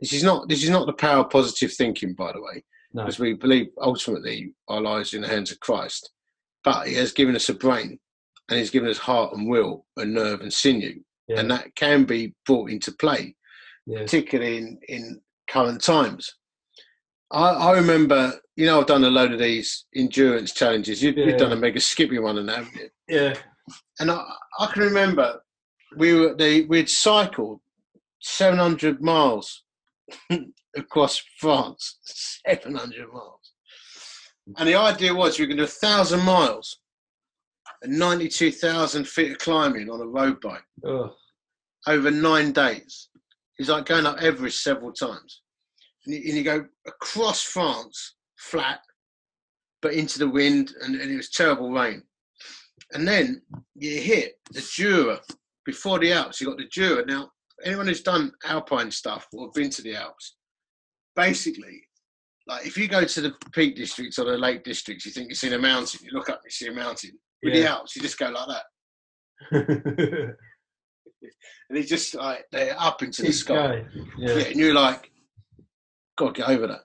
This 0.00 0.14
is 0.14 0.22
not 0.22 0.48
this 0.48 0.62
is 0.62 0.70
not 0.70 0.86
the 0.86 0.94
power 0.94 1.24
of 1.24 1.30
positive 1.30 1.72
thinking, 1.74 2.14
by 2.14 2.32
the 2.32 2.40
way, 2.40 2.64
No. 2.94 3.02
because 3.02 3.18
we 3.18 3.34
believe 3.34 3.66
ultimately 3.82 4.54
our 4.68 4.80
lives 4.80 5.12
are 5.12 5.16
in 5.16 5.22
the 5.22 5.28
hands 5.28 5.52
of 5.52 5.60
Christ. 5.60 6.10
But 6.64 6.86
He 6.88 6.94
has 6.94 7.12
given 7.12 7.36
us 7.36 7.50
a 7.50 7.54
brain, 7.54 7.98
and 8.48 8.58
He's 8.58 8.70
given 8.70 8.88
us 8.88 8.96
heart 8.96 9.34
and 9.34 9.50
will, 9.50 9.84
and 9.98 10.14
nerve 10.14 10.40
and 10.40 10.52
sinew, 10.52 10.94
Yeah. 11.30 11.40
and 11.40 11.50
that 11.50 11.74
can 11.76 12.04
be 12.04 12.34
brought 12.44 12.70
into 12.70 12.92
play 12.92 13.36
yeah. 13.86 13.98
particularly 14.00 14.58
in, 14.58 14.78
in 14.88 15.20
current 15.48 15.82
times. 15.82 16.34
I, 17.32 17.50
I 17.50 17.72
remember, 17.72 18.34
you 18.56 18.66
know, 18.66 18.80
I've 18.80 18.86
done 18.86 19.04
a 19.04 19.10
load 19.10 19.32
of 19.32 19.38
these 19.38 19.86
endurance 19.94 20.52
challenges. 20.52 21.02
You, 21.02 21.12
Yeah. 21.12 21.26
You've 21.26 21.38
done 21.38 21.52
a 21.52 21.56
mega 21.56 21.80
skipping 21.80 22.22
one 22.22 22.38
and 22.38 22.48
that, 22.48 22.58
haven't 22.64 22.74
you? 22.76 22.88
Yeah. 23.08 23.34
And 24.00 24.10
I, 24.10 24.24
I 24.58 24.66
can 24.66 24.82
remember 24.82 25.40
we 25.96 26.14
were 26.14 26.34
they 26.34 26.62
we'd 26.62 26.88
cycled 26.88 27.60
700 28.20 29.00
miles 29.02 29.62
across 30.76 31.22
France, 31.38 31.98
700 32.46 33.12
miles. 33.12 33.52
And 34.56 34.68
the 34.68 34.74
idea 34.74 35.14
was 35.14 35.38
we 35.38 35.44
were 35.44 35.48
going 35.48 35.58
to 35.58 35.62
do 35.64 35.68
a 35.68 35.68
thousand 35.68 36.24
miles 36.24 36.78
and 37.82 37.98
92,000 37.98 39.06
feet 39.06 39.32
of 39.32 39.38
climbing 39.38 39.88
on 39.88 40.00
a 40.00 40.06
road 40.06 40.40
bike 40.40 40.64
Oh. 40.84 41.14
Over 41.86 42.10
nine 42.10 42.52
days. 42.52 43.08
It's 43.58 43.68
like 43.68 43.86
going 43.86 44.06
up 44.06 44.18
Everest 44.18 44.62
several 44.62 44.92
times. 44.92 45.42
And 46.06 46.14
you, 46.14 46.22
and 46.26 46.38
you 46.38 46.44
go 46.44 46.64
across 46.86 47.42
France, 47.42 48.14
flat, 48.38 48.80
but 49.82 49.94
into 49.94 50.18
the 50.18 50.28
wind, 50.28 50.72
and, 50.82 50.94
and 51.00 51.10
it 51.10 51.16
was 51.16 51.30
terrible 51.30 51.70
rain. 51.70 52.02
And 52.92 53.06
then 53.06 53.42
you 53.74 54.00
hit 54.00 54.34
the 54.50 54.60
Jura 54.60 55.20
before 55.64 55.98
the 55.98 56.12
Alps. 56.12 56.40
You 56.40 56.48
got 56.48 56.58
the 56.58 56.68
Jura. 56.68 57.04
Now, 57.06 57.30
anyone 57.64 57.86
who's 57.86 58.02
done 58.02 58.32
alpine 58.44 58.90
stuff 58.90 59.26
or 59.32 59.50
been 59.54 59.70
to 59.70 59.82
the 59.82 59.94
Alps, 59.94 60.36
basically, 61.14 61.82
like 62.46 62.66
if 62.66 62.76
you 62.76 62.88
go 62.88 63.04
to 63.04 63.20
the 63.20 63.34
peak 63.52 63.76
districts 63.76 64.18
or 64.18 64.24
the 64.24 64.38
lake 64.38 64.64
districts, 64.64 65.06
you 65.06 65.12
think 65.12 65.28
you've 65.28 65.38
seen 65.38 65.52
a 65.52 65.58
mountain. 65.58 66.00
You 66.02 66.12
look 66.12 66.28
up, 66.28 66.40
you 66.44 66.50
see 66.50 66.66
a 66.66 66.72
mountain. 66.72 67.12
With 67.42 67.54
the 67.54 67.66
Alps, 67.66 67.96
you 67.96 68.02
just 68.02 68.18
go 68.18 68.28
like 68.28 68.48
that, 69.50 70.36
and 71.22 71.78
it's 71.78 71.88
just 71.88 72.14
like 72.14 72.46
they're 72.50 72.76
up 72.78 73.02
into 73.02 73.22
the 73.22 73.32
sky. 73.32 73.84
Yeah. 74.16 74.34
Yeah. 74.36 74.44
and 74.44 74.56
you're 74.56 74.74
like, 74.74 75.10
got 76.16 76.34
to 76.34 76.40
get 76.40 76.50
over 76.50 76.66
that. 76.66 76.84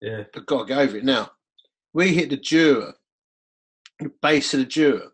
Yeah. 0.00 0.24
But 0.32 0.46
got 0.46 0.66
to 0.66 0.74
get 0.74 0.78
over 0.78 0.96
it. 0.98 1.04
Now, 1.04 1.30
we 1.92 2.14
hit 2.14 2.30
the 2.30 2.36
Jura, 2.36 2.94
the 3.98 4.10
base 4.22 4.52
of 4.54 4.60
the 4.60 4.66
Jura, 4.66 5.08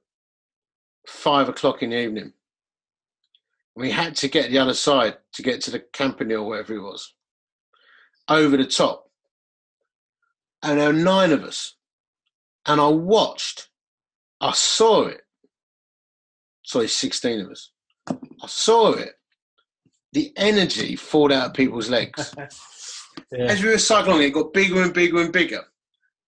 five 1.09 1.49
o'clock 1.49 1.83
in 1.83 1.91
the 1.91 2.01
evening. 2.01 2.33
We 3.75 3.91
had 3.91 4.17
to 4.17 4.29
get 4.29 4.51
the 4.51 4.59
other 4.59 4.75
side 4.75 5.17
to 5.35 5.43
get 5.43 5.63
to 5.63 5.71
the 5.71 5.81
Campanile, 5.93 6.47
whatever 6.47 6.75
it 6.75 6.83
was, 6.83 7.15
over 8.29 8.57
the 8.57 8.67
top. 8.67 9.11
And 10.63 10.79
there 10.79 10.89
were 10.89 10.93
nine 10.93 11.33
of 11.33 11.43
us. 11.43 11.77
And 12.67 12.81
I 12.81 12.89
watched, 12.89 13.69
I 14.41 14.53
saw 14.53 15.07
it. 15.07 15.23
Sorry, 16.65 16.87
16 16.87 17.41
of 17.41 17.51
us. 17.51 17.72
I 18.09 18.47
saw 18.47 18.93
it. 18.93 19.19
The 20.13 20.33
energy 20.37 20.97
poured 20.97 21.33
out 21.33 21.47
of 21.49 21.55
people's 21.55 21.91
legs. 21.91 22.35
Yeah. 23.31 23.45
As 23.45 23.63
we 23.63 23.69
were 23.69 23.79
cycling, 23.79 24.23
it 24.23 24.31
got 24.33 24.55
bigger 24.55 24.83
and 24.83 24.93
bigger 24.93 25.21
and 25.21 25.31
bigger. 25.33 25.61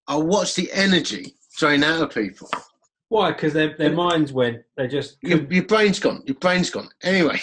I 0.07 0.17
watched 0.17 0.57
the 0.57 0.71
energy 0.73 1.35
drain 1.57 1.83
out 1.83 2.03
of 2.03 2.15
people. 2.15 2.49
Why? 3.09 3.33
Because 3.33 3.55
their 3.55 3.75
their 3.77 3.93
minds 3.93 4.33
went. 4.35 4.63
They 4.77 4.87
just. 4.87 5.17
Your, 5.23 5.43
your 5.51 5.65
brain's 5.65 5.99
gone. 5.99 6.23
Your 6.27 6.37
brain's 6.37 6.69
gone. 6.69 6.91
Anyway, 7.03 7.41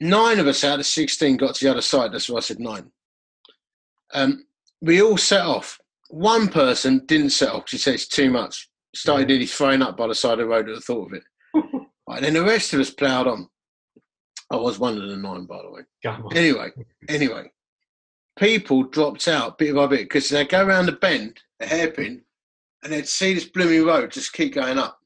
nine 0.00 0.38
of 0.38 0.46
us 0.46 0.64
out 0.64 0.80
of 0.80 0.86
16 0.86 1.36
got 1.36 1.54
to 1.56 1.64
the 1.64 1.70
other 1.70 1.82
side. 1.82 2.12
That's 2.12 2.28
why 2.28 2.38
I 2.38 2.40
said 2.40 2.58
nine. 2.58 2.90
Um, 4.14 4.44
we 4.80 5.02
all 5.02 5.18
set 5.18 5.42
off. 5.44 5.78
One 6.08 6.48
person 6.48 7.04
didn't 7.06 7.30
set 7.30 7.50
off. 7.52 7.68
She 7.68 7.78
said 7.78 7.94
it's 7.94 8.08
too 8.08 8.30
much. 8.30 8.68
Started 8.94 9.28
Yeah. 9.28 9.34
nearly 9.34 9.46
throwing 9.46 9.82
up 9.82 9.96
by 9.96 10.06
the 10.06 10.14
side 10.14 10.32
of 10.32 10.38
the 10.38 10.46
road 10.46 10.68
at 10.68 10.74
the 10.74 10.80
thought 10.80 11.12
of 11.12 11.18
it. 11.18 11.24
right, 12.08 12.20
then 12.20 12.34
the 12.34 12.42
rest 12.44 12.72
of 12.74 12.80
us 12.80 12.90
ploughed 12.90 13.26
on. 13.26 13.48
I 14.50 14.56
was 14.56 14.78
one 14.78 15.00
of 15.00 15.08
the 15.08 15.16
nine, 15.16 15.46
by 15.46 15.62
the 15.62 15.70
way. 15.70 15.80
Anyway, 16.34 16.70
anyway, 17.08 17.50
people 18.38 18.82
dropped 18.84 19.28
out 19.28 19.56
bit 19.58 19.74
by 19.74 19.86
bit 19.86 20.00
because 20.02 20.28
they'd 20.28 20.48
go 20.48 20.64
around 20.64 20.86
the 20.86 20.92
bend, 20.92 21.38
the 21.58 21.66
hairpin, 21.66 22.22
and 22.82 22.92
they'd 22.92 23.08
see 23.08 23.32
this 23.34 23.46
blooming 23.46 23.84
road 23.86 24.10
just 24.12 24.32
keep 24.34 24.54
going 24.54 24.78
up, 24.78 24.98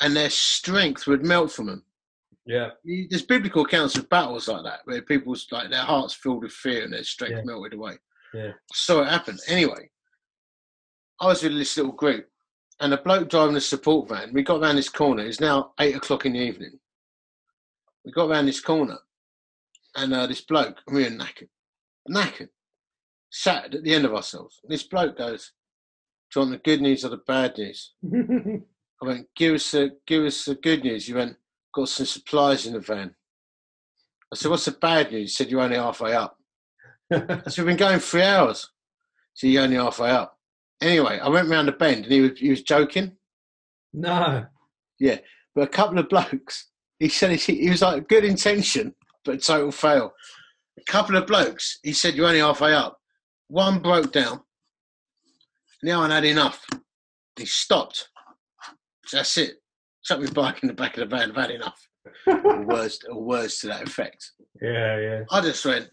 and 0.00 0.14
their 0.14 0.30
strength 0.30 1.06
would 1.06 1.24
melt 1.24 1.50
from 1.52 1.66
them. 1.66 1.84
Yeah. 2.46 2.70
There's 2.84 3.22
biblical 3.22 3.64
accounts 3.64 3.96
of 3.96 4.08
battles 4.08 4.48
like 4.48 4.64
that 4.64 4.80
where 4.84 5.02
people's 5.02 5.46
like 5.50 5.70
their 5.70 5.82
hearts 5.82 6.14
filled 6.14 6.42
with 6.42 6.52
fear 6.52 6.84
and 6.84 6.92
their 6.92 7.04
strength 7.04 7.36
Yeah. 7.38 7.42
melted 7.44 7.74
away. 7.74 7.98
Yeah. 8.34 8.52
So 8.72 9.02
it 9.02 9.08
happened. 9.08 9.40
Anyway, 9.48 9.90
I 11.20 11.26
was 11.26 11.42
with 11.42 11.56
this 11.56 11.76
little 11.76 11.92
group, 11.92 12.28
and 12.80 12.94
a 12.94 12.98
bloke 13.00 13.28
driving 13.28 13.56
a 13.56 13.60
support 13.60 14.08
van. 14.08 14.32
We 14.32 14.42
got 14.42 14.60
around 14.60 14.76
this 14.76 14.88
corner. 14.88 15.24
It's 15.26 15.40
now 15.40 15.72
eight 15.78 15.94
o'clock 15.94 16.26
in 16.26 16.32
the 16.32 16.40
evening. 16.40 16.78
We 18.04 18.12
got 18.12 18.30
around 18.30 18.46
this 18.46 18.60
corner, 18.60 18.98
and 19.94 20.14
uh, 20.14 20.26
this 20.26 20.40
bloke, 20.40 20.78
we 20.90 21.04
were 21.04 21.10
knackered, 21.10 21.50
knackered, 22.08 22.48
sat 23.30 23.74
at 23.74 23.82
the 23.82 23.94
end 23.94 24.06
of 24.06 24.14
ourselves. 24.14 24.60
This 24.64 24.82
bloke 24.82 25.18
goes, 25.18 25.52
"Do 26.32 26.40
you 26.40 26.46
want 26.46 26.52
the 26.52 26.70
good 26.70 26.80
news 26.80 27.04
or 27.04 27.10
the 27.10 27.18
bad 27.18 27.58
news?" 27.58 27.92
I 29.02 29.06
went, 29.06 29.28
"Give 29.36 29.54
us 29.54 29.70
the 29.70 29.98
give 30.06 30.24
us 30.24 30.46
the 30.46 30.54
good 30.54 30.82
news." 30.82 31.08
You 31.08 31.16
went, 31.16 31.36
"Got 31.74 31.90
some 31.90 32.06
supplies 32.06 32.66
in 32.66 32.72
the 32.72 32.80
van." 32.80 33.14
I 34.32 34.36
said, 34.36 34.50
"What's 34.50 34.64
the 34.64 34.72
bad 34.72 35.12
news?" 35.12 35.36
He 35.36 35.44
said, 35.44 35.50
"You're 35.50 35.60
only 35.60 35.76
halfway 35.76 36.14
up." 36.14 36.38
I 37.12 37.42
said, 37.46 37.58
"We've 37.58 37.66
been 37.66 37.76
going 37.76 37.98
three 37.98 38.22
hours." 38.22 38.70
So 39.34 39.46
you're 39.46 39.62
only 39.62 39.76
halfway 39.76 40.10
up. 40.10 40.39
Anyway, 40.80 41.18
I 41.18 41.28
went 41.28 41.48
round 41.48 41.68
the 41.68 41.72
bend 41.72 42.04
and 42.04 42.12
he 42.12 42.20
was 42.20 42.38
he 42.38 42.50
was 42.50 42.62
joking. 42.62 43.16
no. 43.92 44.46
Yeah, 44.98 45.16
but 45.54 45.62
a 45.64 45.68
couple 45.68 45.98
of 45.98 46.10
blokes, 46.10 46.68
he 46.98 47.08
said 47.08 47.30
he, 47.32 47.54
he 47.54 47.70
was 47.70 47.80
like 47.80 48.06
good 48.08 48.24
intention, 48.24 48.94
but 49.24 49.36
a 49.36 49.38
total 49.38 49.72
fail. 49.72 50.12
A 50.78 50.82
couple 50.90 51.16
of 51.16 51.26
blokes, 51.26 51.78
he 51.82 51.94
said, 51.94 52.14
You're 52.14 52.26
only 52.26 52.40
halfway 52.40 52.74
up. 52.74 52.98
One 53.48 53.78
broke 53.80 54.12
down, 54.12 54.40
Now 55.82 56.02
I 56.02 56.14
had 56.14 56.24
enough. 56.26 56.64
He 57.36 57.46
stopped. 57.46 58.08
That's 59.10 59.36
it. 59.38 59.54
chuck 60.04 60.20
my 60.20 60.30
bike 60.30 60.62
in 60.62 60.68
the 60.68 60.74
back 60.74 60.96
of 60.98 61.08
the 61.08 61.16
van. 61.16 61.30
I've 61.30 61.36
had 61.36 61.50
enough. 61.50 61.80
or 62.26 62.62
words, 62.66 62.98
or 63.10 63.22
words 63.22 63.58
to 63.60 63.68
that 63.68 63.82
effect. 63.88 64.32
Yeah, 64.60 65.00
yeah. 65.00 65.20
I 65.30 65.40
just 65.40 65.64
went, 65.64 65.88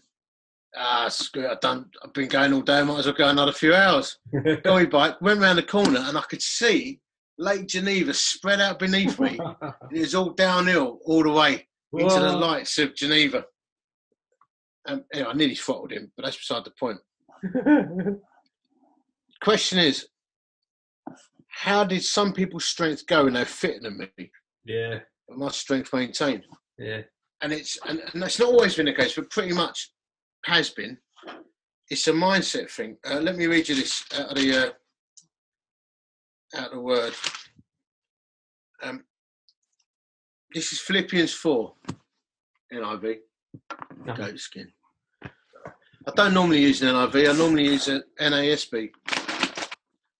ah, 0.76 1.08
screw 1.08 1.44
it. 1.44 1.50
I've 1.50 1.60
done. 1.60 1.86
I've 2.04 2.12
been 2.12 2.28
going 2.28 2.52
all 2.52 2.62
day. 2.62 2.78
I 2.78 2.82
Might 2.82 2.98
as 3.00 3.06
well 3.06 3.14
go 3.14 3.28
another 3.28 3.52
few 3.52 3.74
hours. 3.74 4.18
Got 4.32 4.64
my 4.64 4.84
bike, 4.86 5.20
went 5.20 5.40
round 5.40 5.58
the 5.58 5.62
corner, 5.62 6.00
and 6.00 6.16
I 6.16 6.22
could 6.22 6.42
see 6.42 7.00
Lake 7.38 7.66
Geneva 7.66 8.12
spread 8.14 8.60
out 8.60 8.78
beneath 8.78 9.18
me. 9.18 9.38
it 9.92 10.00
was 10.00 10.14
all 10.14 10.30
downhill 10.30 10.98
all 11.04 11.22
the 11.22 11.32
way 11.32 11.66
into 11.92 12.20
the 12.20 12.36
lights 12.36 12.78
of 12.78 12.94
Geneva. 12.94 13.44
Um, 14.86 15.04
anyway, 15.12 15.30
I 15.30 15.34
nearly 15.34 15.54
throttled 15.54 15.92
him, 15.92 16.10
but 16.16 16.24
that's 16.24 16.36
beside 16.36 16.64
the 16.64 16.72
point. 16.78 16.98
Question 19.42 19.78
is, 19.78 20.08
how 21.48 21.84
did 21.84 22.02
some 22.02 22.32
people's 22.32 22.64
strength 22.64 23.06
go 23.06 23.24
when 23.24 23.34
they're 23.34 23.44
fitter 23.44 23.80
than 23.82 23.98
me, 23.98 24.30
yeah, 24.64 24.98
but 25.28 25.38
my 25.38 25.48
strength 25.48 25.92
maintained? 25.92 26.44
yeah. 26.78 27.02
And 27.40 27.52
it's 27.52 27.78
and, 27.86 28.00
and 28.12 28.20
that's 28.20 28.40
not 28.40 28.48
always 28.48 28.74
been 28.74 28.86
the 28.86 28.92
case, 28.92 29.14
but 29.14 29.30
pretty 29.30 29.54
much 29.54 29.92
has 30.44 30.70
been. 30.70 30.98
It's 31.90 32.06
a 32.06 32.12
mindset 32.12 32.70
thing. 32.70 32.96
Uh, 33.08 33.20
let 33.20 33.36
me 33.36 33.46
read 33.46 33.68
you 33.68 33.74
this 33.74 34.04
out 34.14 34.30
of 34.30 34.34
the 34.36 34.54
uh, 34.54 34.70
out 36.58 36.66
of 36.66 36.72
the 36.72 36.80
word. 36.80 37.14
Um, 38.82 39.04
this 40.54 40.72
is 40.72 40.80
Philippians 40.80 41.32
four, 41.32 41.74
NIV, 42.72 43.16
goat 44.16 44.38
skin. 44.38 44.70
I 45.24 46.10
don't 46.14 46.34
normally 46.34 46.60
use 46.62 46.80
an 46.82 46.88
NIV. 46.88 47.28
I 47.34 47.36
normally 47.36 47.64
use 47.64 47.88
an 47.88 48.02
NASB. 48.20 48.90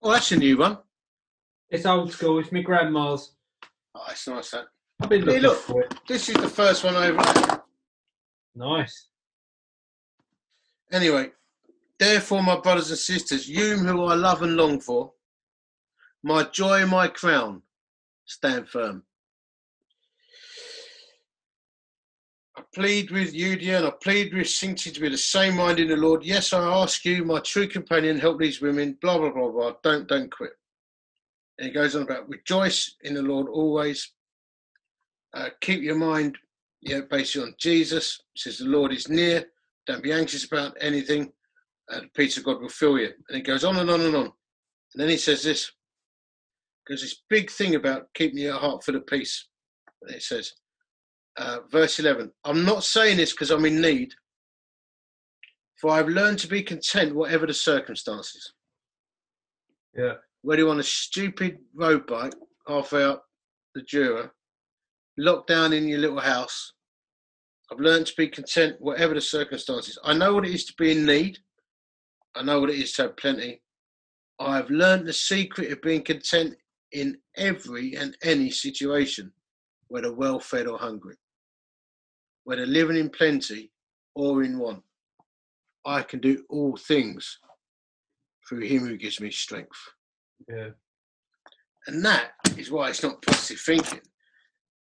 Oh, 0.02 0.12
that's 0.12 0.32
a 0.32 0.36
new 0.36 0.58
one. 0.58 0.78
It's 1.70 1.86
old 1.86 2.12
school. 2.12 2.38
It's 2.38 2.52
my 2.52 2.62
grandma's. 2.62 3.32
Oh, 3.94 4.04
it's 4.10 4.26
nice. 4.28 4.50
That 4.50 4.66
I've 5.00 5.08
been 5.08 5.20
Hey, 5.22 5.26
looking 5.26 5.42
look. 5.42 5.58
for 5.58 5.82
it. 5.82 5.94
this 6.06 6.28
is 6.28 6.34
the 6.36 6.48
first 6.48 6.84
one 6.84 6.96
over. 6.96 7.22
there. 7.22 7.62
Nice. 8.54 9.08
Anyway, 10.92 11.30
therefore, 11.98 12.42
my 12.42 12.58
brothers 12.58 12.90
and 12.90 12.98
sisters, 12.98 13.48
you 13.48 13.76
who 13.76 14.04
I 14.04 14.14
love 14.14 14.42
and 14.42 14.56
long 14.56 14.80
for, 14.80 15.12
my 16.22 16.44
joy 16.44 16.82
and 16.82 16.90
my 16.90 17.08
crown, 17.08 17.62
stand 18.24 18.68
firm. 18.68 19.02
I 22.56 22.62
plead 22.74 23.10
with 23.10 23.34
Euodia 23.34 23.78
and 23.78 23.86
I 23.86 23.92
plead 24.02 24.34
with 24.34 24.46
Cincy 24.46 24.92
to 24.92 25.00
be 25.00 25.08
the 25.08 25.16
same 25.16 25.56
mind 25.56 25.78
in 25.78 25.88
the 25.88 25.96
Lord. 25.96 26.24
Yes, 26.24 26.52
I 26.52 26.64
ask 26.64 27.04
you, 27.04 27.24
my 27.24 27.38
true 27.40 27.68
companion, 27.68 28.18
help 28.18 28.40
these 28.40 28.60
women, 28.60 28.98
blah, 29.00 29.18
blah, 29.18 29.30
blah, 29.30 29.50
blah. 29.50 29.74
Don't, 29.82 30.08
don't 30.08 30.30
quit. 30.30 30.52
And 31.58 31.68
he 31.68 31.72
goes 31.72 31.94
on 31.94 32.02
about 32.02 32.28
rejoice 32.28 32.96
in 33.02 33.14
the 33.14 33.22
Lord 33.22 33.48
always. 33.48 34.12
Uh, 35.34 35.50
keep 35.60 35.82
your 35.82 35.96
mind 35.96 36.36
yeah, 36.80 37.00
basically 37.10 37.48
on 37.48 37.54
Jesus. 37.58 38.20
Says 38.36 38.58
the 38.58 38.66
Lord 38.66 38.92
is 38.92 39.08
near. 39.08 39.46
Don't 39.88 40.02
be 40.02 40.12
anxious 40.12 40.44
about 40.44 40.76
anything. 40.80 41.32
Uh, 41.90 42.00
the 42.00 42.08
peace 42.14 42.36
of 42.36 42.44
God 42.44 42.60
will 42.60 42.68
fill 42.68 42.98
you. 42.98 43.10
And 43.28 43.38
it 43.38 43.46
goes 43.46 43.64
on 43.64 43.78
and 43.78 43.90
on 43.90 44.02
and 44.02 44.14
on. 44.14 44.24
And 44.24 45.02
then 45.02 45.08
he 45.08 45.16
says 45.16 45.42
this. 45.42 45.72
Because 46.86 47.00
this 47.00 47.22
big 47.30 47.50
thing 47.50 47.74
about 47.74 48.06
keeping 48.14 48.38
your 48.38 48.58
heart 48.58 48.84
full 48.84 48.96
of 48.96 49.06
peace. 49.06 49.48
And 50.02 50.14
it 50.14 50.22
says, 50.22 50.52
uh, 51.38 51.60
verse 51.70 51.98
11, 51.98 52.30
I'm 52.44 52.64
not 52.64 52.84
saying 52.84 53.16
this 53.16 53.32
because 53.32 53.50
I'm 53.50 53.64
in 53.64 53.80
need, 53.80 54.12
for 55.80 55.92
I've 55.92 56.08
learned 56.08 56.38
to 56.40 56.48
be 56.48 56.62
content 56.62 57.14
whatever 57.14 57.46
the 57.46 57.54
circumstances. 57.54 58.52
Yeah. 59.96 60.14
Whether 60.42 60.62
you're 60.62 60.70
on 60.70 60.80
a 60.80 60.84
stupid 60.84 61.58
road 61.74 62.06
bike, 62.06 62.34
halfway 62.66 63.04
up 63.04 63.24
the 63.74 63.82
Jura, 63.82 64.30
locked 65.16 65.48
down 65.48 65.72
in 65.72 65.88
your 65.88 65.98
little 65.98 66.20
house, 66.20 66.74
I've 67.70 67.80
learned 67.80 68.06
to 68.06 68.14
be 68.16 68.28
content 68.28 68.76
whatever 68.80 69.14
the 69.14 69.20
circumstances. 69.20 69.98
I 70.02 70.14
know 70.14 70.34
what 70.34 70.46
it 70.46 70.54
is 70.54 70.64
to 70.66 70.74
be 70.78 70.92
in 70.92 71.04
need. 71.04 71.38
I 72.34 72.42
know 72.42 72.60
what 72.60 72.70
it 72.70 72.78
is 72.78 72.92
to 72.92 73.02
have 73.02 73.16
plenty. 73.16 73.60
I 74.38 74.56
have 74.56 74.70
learned 74.70 75.06
the 75.06 75.12
secret 75.12 75.72
of 75.72 75.82
being 75.82 76.02
content 76.02 76.54
in 76.92 77.18
every 77.36 77.94
and 77.96 78.16
any 78.22 78.50
situation, 78.50 79.32
whether 79.88 80.12
well 80.12 80.40
fed 80.40 80.66
or 80.66 80.78
hungry, 80.78 81.16
whether 82.44 82.64
living 82.64 82.96
in 82.96 83.10
plenty 83.10 83.70
or 84.14 84.42
in 84.42 84.58
want. 84.58 84.82
I 85.84 86.02
can 86.02 86.20
do 86.20 86.44
all 86.48 86.76
things 86.76 87.38
through 88.48 88.60
him 88.60 88.86
who 88.86 88.96
gives 88.96 89.20
me 89.20 89.30
strength. 89.30 89.78
Yeah. 90.48 90.70
And 91.86 92.04
that 92.04 92.32
is 92.56 92.70
why 92.70 92.90
it's 92.90 93.02
not 93.02 93.22
positive 93.22 93.60
thinking. 93.60 94.00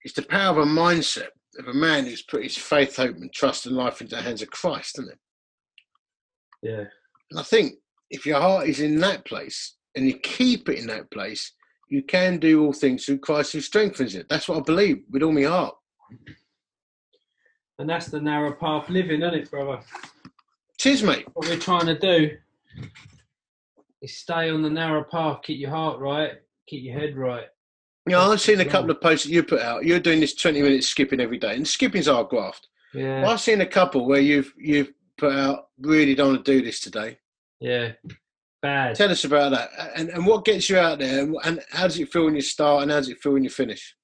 It's 0.03 0.13
the 0.13 0.23
power 0.23 0.59
of 0.59 0.67
a 0.67 0.69
mindset 0.69 1.29
of 1.59 1.67
a 1.67 1.73
man 1.73 2.05
who's 2.05 2.21
put 2.21 2.43
his 2.43 2.57
faith, 2.57 2.95
hope, 2.95 3.15
and 3.17 3.31
trust 3.33 3.65
and 3.65 3.75
life 3.75 4.01
into 4.01 4.15
the 4.15 4.21
hands 4.21 4.41
of 4.41 4.49
Christ, 4.49 4.99
isn't 4.99 5.11
it? 5.11 5.19
Yeah. 6.61 6.83
And 7.31 7.39
I 7.39 7.43
think 7.43 7.73
if 8.09 8.25
your 8.25 8.39
heart 8.39 8.67
is 8.67 8.79
in 8.79 8.99
that 8.99 9.25
place 9.25 9.75
and 9.95 10.05
you 10.05 10.17
keep 10.19 10.69
it 10.69 10.79
in 10.79 10.87
that 10.87 11.09
place, 11.11 11.53
you 11.89 12.03
can 12.03 12.37
do 12.37 12.63
all 12.63 12.73
things 12.73 13.05
through 13.05 13.19
Christ 13.19 13.53
who 13.53 13.61
strengthens 13.61 14.15
it. 14.15 14.27
That's 14.29 14.47
what 14.47 14.57
I 14.57 14.61
believe 14.61 15.03
with 15.09 15.23
all 15.23 15.31
my 15.31 15.43
heart. 15.43 15.75
And 17.79 17.89
that's 17.89 18.07
the 18.07 18.19
narrow 18.19 18.53
path 18.53 18.89
living, 18.89 19.21
isn't 19.21 19.33
it, 19.33 19.51
brother? 19.51 19.81
Tis, 20.77 21.03
mate. 21.03 21.25
What 21.33 21.47
we're 21.47 21.57
trying 21.57 21.85
to 21.85 21.97
do 21.97 22.37
is 24.01 24.17
stay 24.17 24.49
on 24.49 24.61
the 24.61 24.69
narrow 24.69 25.03
path, 25.03 25.41
keep 25.43 25.59
your 25.59 25.69
heart 25.69 25.99
right, 25.99 26.31
keep 26.67 26.83
your 26.83 26.99
head 26.99 27.15
right. 27.15 27.45
You 28.07 28.15
know, 28.15 28.31
I've 28.31 28.41
seen 28.41 28.59
a 28.61 28.65
couple 28.65 28.91
of 28.91 29.01
posts 29.01 29.25
that 29.25 29.31
you 29.31 29.43
put 29.43 29.61
out. 29.61 29.85
You're 29.85 29.99
doing 29.99 30.19
this 30.19 30.33
20 30.35 30.61
minutes 30.61 30.87
skipping 30.87 31.19
every 31.19 31.37
day, 31.37 31.55
and 31.55 31.67
skipping's 31.67 32.07
our 32.07 32.23
graft. 32.23 32.67
Yeah. 32.93 33.27
I've 33.27 33.41
seen 33.41 33.61
a 33.61 33.65
couple 33.65 34.07
where 34.07 34.21
you've 34.21 34.53
you've 34.57 34.91
put 35.17 35.33
out 35.33 35.69
really 35.79 36.15
don't 36.15 36.33
want 36.33 36.45
to 36.45 36.51
do 36.51 36.63
this 36.63 36.79
today. 36.79 37.17
Yeah. 37.59 37.93
Bad. 38.61 38.95
Tell 38.95 39.11
us 39.11 39.23
about 39.23 39.51
that, 39.51 39.69
and 39.95 40.09
and 40.09 40.25
what 40.25 40.45
gets 40.45 40.69
you 40.69 40.77
out 40.77 40.99
there, 40.99 41.21
and, 41.21 41.35
and 41.43 41.61
how 41.69 41.83
does 41.83 41.99
it 41.99 42.11
feel 42.11 42.25
when 42.25 42.35
you 42.35 42.41
start, 42.41 42.81
and 42.81 42.91
how 42.91 42.97
does 42.97 43.09
it 43.09 43.19
feel 43.19 43.33
when 43.33 43.43
you 43.43 43.51
finish? 43.51 43.95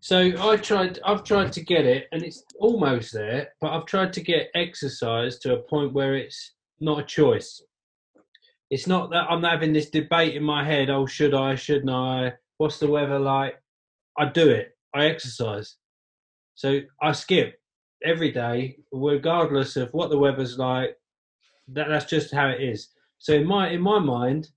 So 0.00 0.32
I 0.38 0.56
tried. 0.56 0.98
I've 1.04 1.24
tried 1.24 1.52
to 1.52 1.64
get 1.64 1.86
it, 1.86 2.08
and 2.12 2.22
it's 2.22 2.44
almost 2.58 3.14
there. 3.14 3.48
But 3.60 3.70
I've 3.70 3.86
tried 3.86 4.12
to 4.14 4.20
get 4.20 4.50
exercise 4.54 5.38
to 5.40 5.54
a 5.54 5.62
point 5.62 5.94
where 5.94 6.14
it's 6.14 6.52
not 6.80 6.98
a 6.98 7.04
choice. 7.04 7.62
It's 8.70 8.86
not 8.86 9.10
that 9.10 9.30
I'm 9.30 9.42
having 9.44 9.72
this 9.72 9.88
debate 9.88 10.34
in 10.34 10.42
my 10.42 10.64
head. 10.64 10.90
Oh, 10.90 11.06
should 11.06 11.32
I? 11.32 11.54
Shouldn't 11.54 11.90
I? 11.90 12.32
What's 12.62 12.78
the 12.78 12.86
weather 12.86 13.18
like? 13.18 13.60
I 14.16 14.26
do 14.26 14.48
it. 14.48 14.76
I 14.94 15.06
exercise. 15.06 15.74
So 16.54 16.78
I 17.02 17.10
skip 17.10 17.60
every 18.04 18.30
day, 18.30 18.78
regardless 18.92 19.74
of 19.74 19.88
what 19.90 20.10
the 20.10 20.18
weather's 20.18 20.58
like. 20.58 20.96
That, 21.66 21.88
that's 21.88 22.04
just 22.04 22.32
how 22.32 22.50
it 22.50 22.62
is. 22.62 22.90
So 23.18 23.32
in 23.32 23.48
my 23.48 23.70
in 23.70 23.80
my 23.80 23.98
mind, 23.98 24.50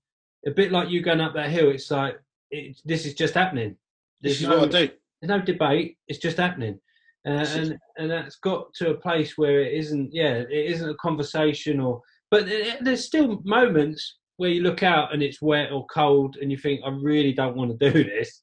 a 0.46 0.52
bit 0.52 0.70
like 0.70 0.88
you 0.88 1.02
going 1.02 1.20
up 1.20 1.34
that 1.34 1.50
hill, 1.50 1.70
it's 1.70 1.90
like 1.90 2.14
it, 2.52 2.80
this 2.84 3.06
is 3.06 3.14
just 3.14 3.34
happening. 3.34 3.74
This 4.20 4.40
is 4.40 4.46
no- 4.46 4.60
what 4.60 4.72
I 4.76 4.86
do. 4.86 4.92
there's 5.20 5.40
no 5.40 5.44
debate. 5.44 5.98
It's 6.06 6.20
just 6.20 6.36
happening, 6.36 6.78
uh, 7.26 7.44
and 7.58 7.76
and 7.96 8.08
that's 8.08 8.36
got 8.36 8.72
to 8.74 8.90
a 8.90 9.00
place 9.06 9.36
where 9.36 9.62
it 9.62 9.74
isn't. 9.74 10.14
Yeah, 10.14 10.44
it 10.48 10.70
isn't 10.70 10.88
a 10.88 11.02
conversation, 11.02 11.80
or 11.80 12.02
but 12.30 12.46
there's 12.82 13.04
still 13.04 13.42
moments 13.44 14.18
where 14.36 14.50
you 14.50 14.62
look 14.62 14.82
out 14.82 15.12
and 15.12 15.22
it's 15.22 15.40
wet 15.40 15.72
or 15.72 15.86
cold, 15.86 16.36
and 16.40 16.50
you 16.50 16.58
think, 16.58 16.80
I 16.84 16.90
really 16.90 17.32
don't 17.32 17.56
want 17.56 17.78
to 17.78 17.90
do 17.90 18.04
this. 18.04 18.42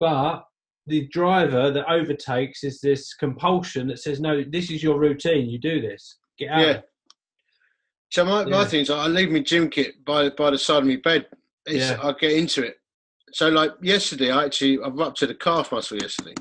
But 0.00 0.44
the 0.86 1.08
driver 1.08 1.70
that 1.70 1.90
overtakes 1.90 2.64
is 2.64 2.80
this 2.80 3.14
compulsion 3.14 3.88
that 3.88 3.98
says, 3.98 4.20
no, 4.20 4.42
this 4.42 4.70
is 4.70 4.82
your 4.82 4.98
routine. 4.98 5.48
You 5.48 5.58
do 5.58 5.80
this. 5.80 6.18
Get 6.38 6.50
out. 6.50 6.60
Yeah. 6.60 6.80
So 8.10 8.24
my, 8.24 8.44
my 8.44 8.60
Yeah. 8.60 8.64
thing 8.64 8.80
is, 8.80 8.90
I 8.90 9.06
leave 9.06 9.30
my 9.30 9.40
gym 9.40 9.68
kit 9.68 10.02
by 10.04 10.30
by 10.30 10.50
the 10.50 10.58
side 10.58 10.78
of 10.78 10.86
my 10.86 10.96
bed. 10.96 11.26
It's, 11.66 11.90
Yeah. 11.90 11.98
I 12.02 12.12
get 12.12 12.32
into 12.32 12.62
it. 12.64 12.76
So 13.32 13.48
like 13.50 13.72
yesterday, 13.82 14.30
I 14.30 14.44
actually 14.44 14.78
I 14.82 14.88
ruptured 14.88 15.30
a 15.30 15.34
calf 15.34 15.72
muscle 15.72 15.98
yesterday, 15.98 16.34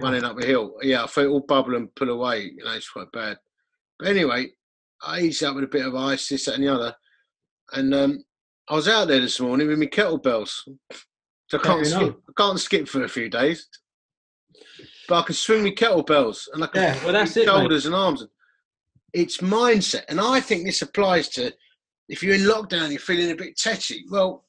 running 0.00 0.22
up 0.22 0.38
a 0.38 0.46
hill. 0.46 0.76
Yeah, 0.82 1.02
I 1.02 1.06
felt 1.08 1.26
all 1.28 1.40
bubble 1.40 1.74
and 1.74 1.92
pull 1.96 2.10
away. 2.10 2.52
You 2.56 2.62
know, 2.64 2.74
it's 2.74 2.88
quite 2.88 3.10
bad. 3.10 3.38
But 3.98 4.08
anyway, 4.08 4.52
I 5.02 5.22
eased 5.22 5.42
up 5.42 5.56
with 5.56 5.64
a 5.64 5.68
bit 5.68 5.84
of 5.86 5.96
ice, 5.96 6.28
this, 6.28 6.44
that, 6.44 6.54
and 6.54 6.62
the 6.64 6.72
other. 6.72 6.94
And 7.72 7.94
um, 7.94 8.24
I 8.68 8.74
was 8.74 8.88
out 8.88 9.08
there 9.08 9.20
this 9.20 9.40
morning 9.40 9.68
with 9.68 9.78
my 9.78 9.86
kettlebells. 9.86 10.50
So 11.48 11.58
I 11.58 11.62
can't 11.62 11.86
skip. 11.86 12.16
I 12.28 12.32
can't 12.42 12.60
skip 12.60 12.88
for 12.88 13.02
a 13.04 13.08
few 13.08 13.28
days. 13.28 13.68
But 15.08 15.20
I 15.20 15.22
can 15.22 15.34
swing 15.34 15.64
my 15.64 15.70
kettlebells 15.70 16.44
and 16.52 16.62
I 16.62 16.66
can 16.68 16.82
Yeah, 16.82 17.04
well, 17.04 17.12
that's 17.12 17.36
it, 17.36 17.40
mate. 17.40 17.46
shoulders 17.46 17.86
and 17.86 17.94
arms. 17.94 18.24
It's 19.12 19.38
mindset, 19.38 20.04
and 20.08 20.20
I 20.20 20.38
think 20.40 20.64
this 20.64 20.82
applies 20.82 21.28
to 21.30 21.52
if 22.08 22.22
you're 22.22 22.34
in 22.36 22.42
lockdown, 22.42 22.90
you're 22.90 23.00
feeling 23.00 23.30
a 23.32 23.34
bit 23.36 23.56
tetchy. 23.56 24.04
Well, 24.08 24.44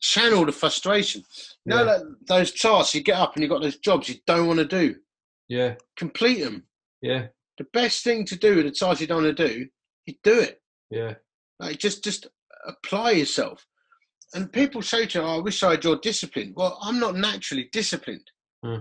channel 0.00 0.44
the 0.46 0.52
frustration. 0.52 1.22
You 1.64 1.70
know, 1.70 1.76
Yeah. 1.84 1.92
like 1.92 2.02
those 2.26 2.52
tasks 2.52 2.94
you 2.94 3.02
get 3.02 3.16
up 3.18 3.34
and 3.34 3.42
you've 3.42 3.50
got 3.50 3.62
those 3.62 3.78
jobs 3.78 4.08
you 4.08 4.16
don't 4.26 4.46
want 4.46 4.58
to 4.58 4.64
do. 4.64 4.96
Yeah. 5.48 5.74
Complete 5.96 6.40
them. 6.42 6.66
Yeah. 7.00 7.28
The 7.58 7.64
best 7.72 8.02
thing 8.04 8.24
to 8.26 8.36
do 8.36 8.56
with 8.56 8.64
the 8.64 8.70
tasks 8.72 9.00
you 9.00 9.06
don't 9.06 9.22
want 9.24 9.36
to 9.36 9.48
do, 9.48 9.66
you 10.06 10.14
do 10.24 10.40
it. 10.40 10.60
Yeah. 10.90 11.14
Like 11.58 11.78
just 11.78 12.02
just 12.04 12.26
apply 12.66 13.12
yourself. 13.12 13.66
And 14.34 14.50
people 14.52 14.80
say 14.80 15.06
to 15.06 15.18
you, 15.18 15.24
oh, 15.24 15.36
I 15.36 15.40
wish 15.40 15.62
I 15.62 15.72
had 15.72 15.84
your 15.84 15.96
discipline. 15.96 16.54
Well, 16.56 16.78
I'm 16.82 16.98
not 16.98 17.16
naturally 17.16 17.68
disciplined. 17.70 18.30
Hmm. 18.64 18.76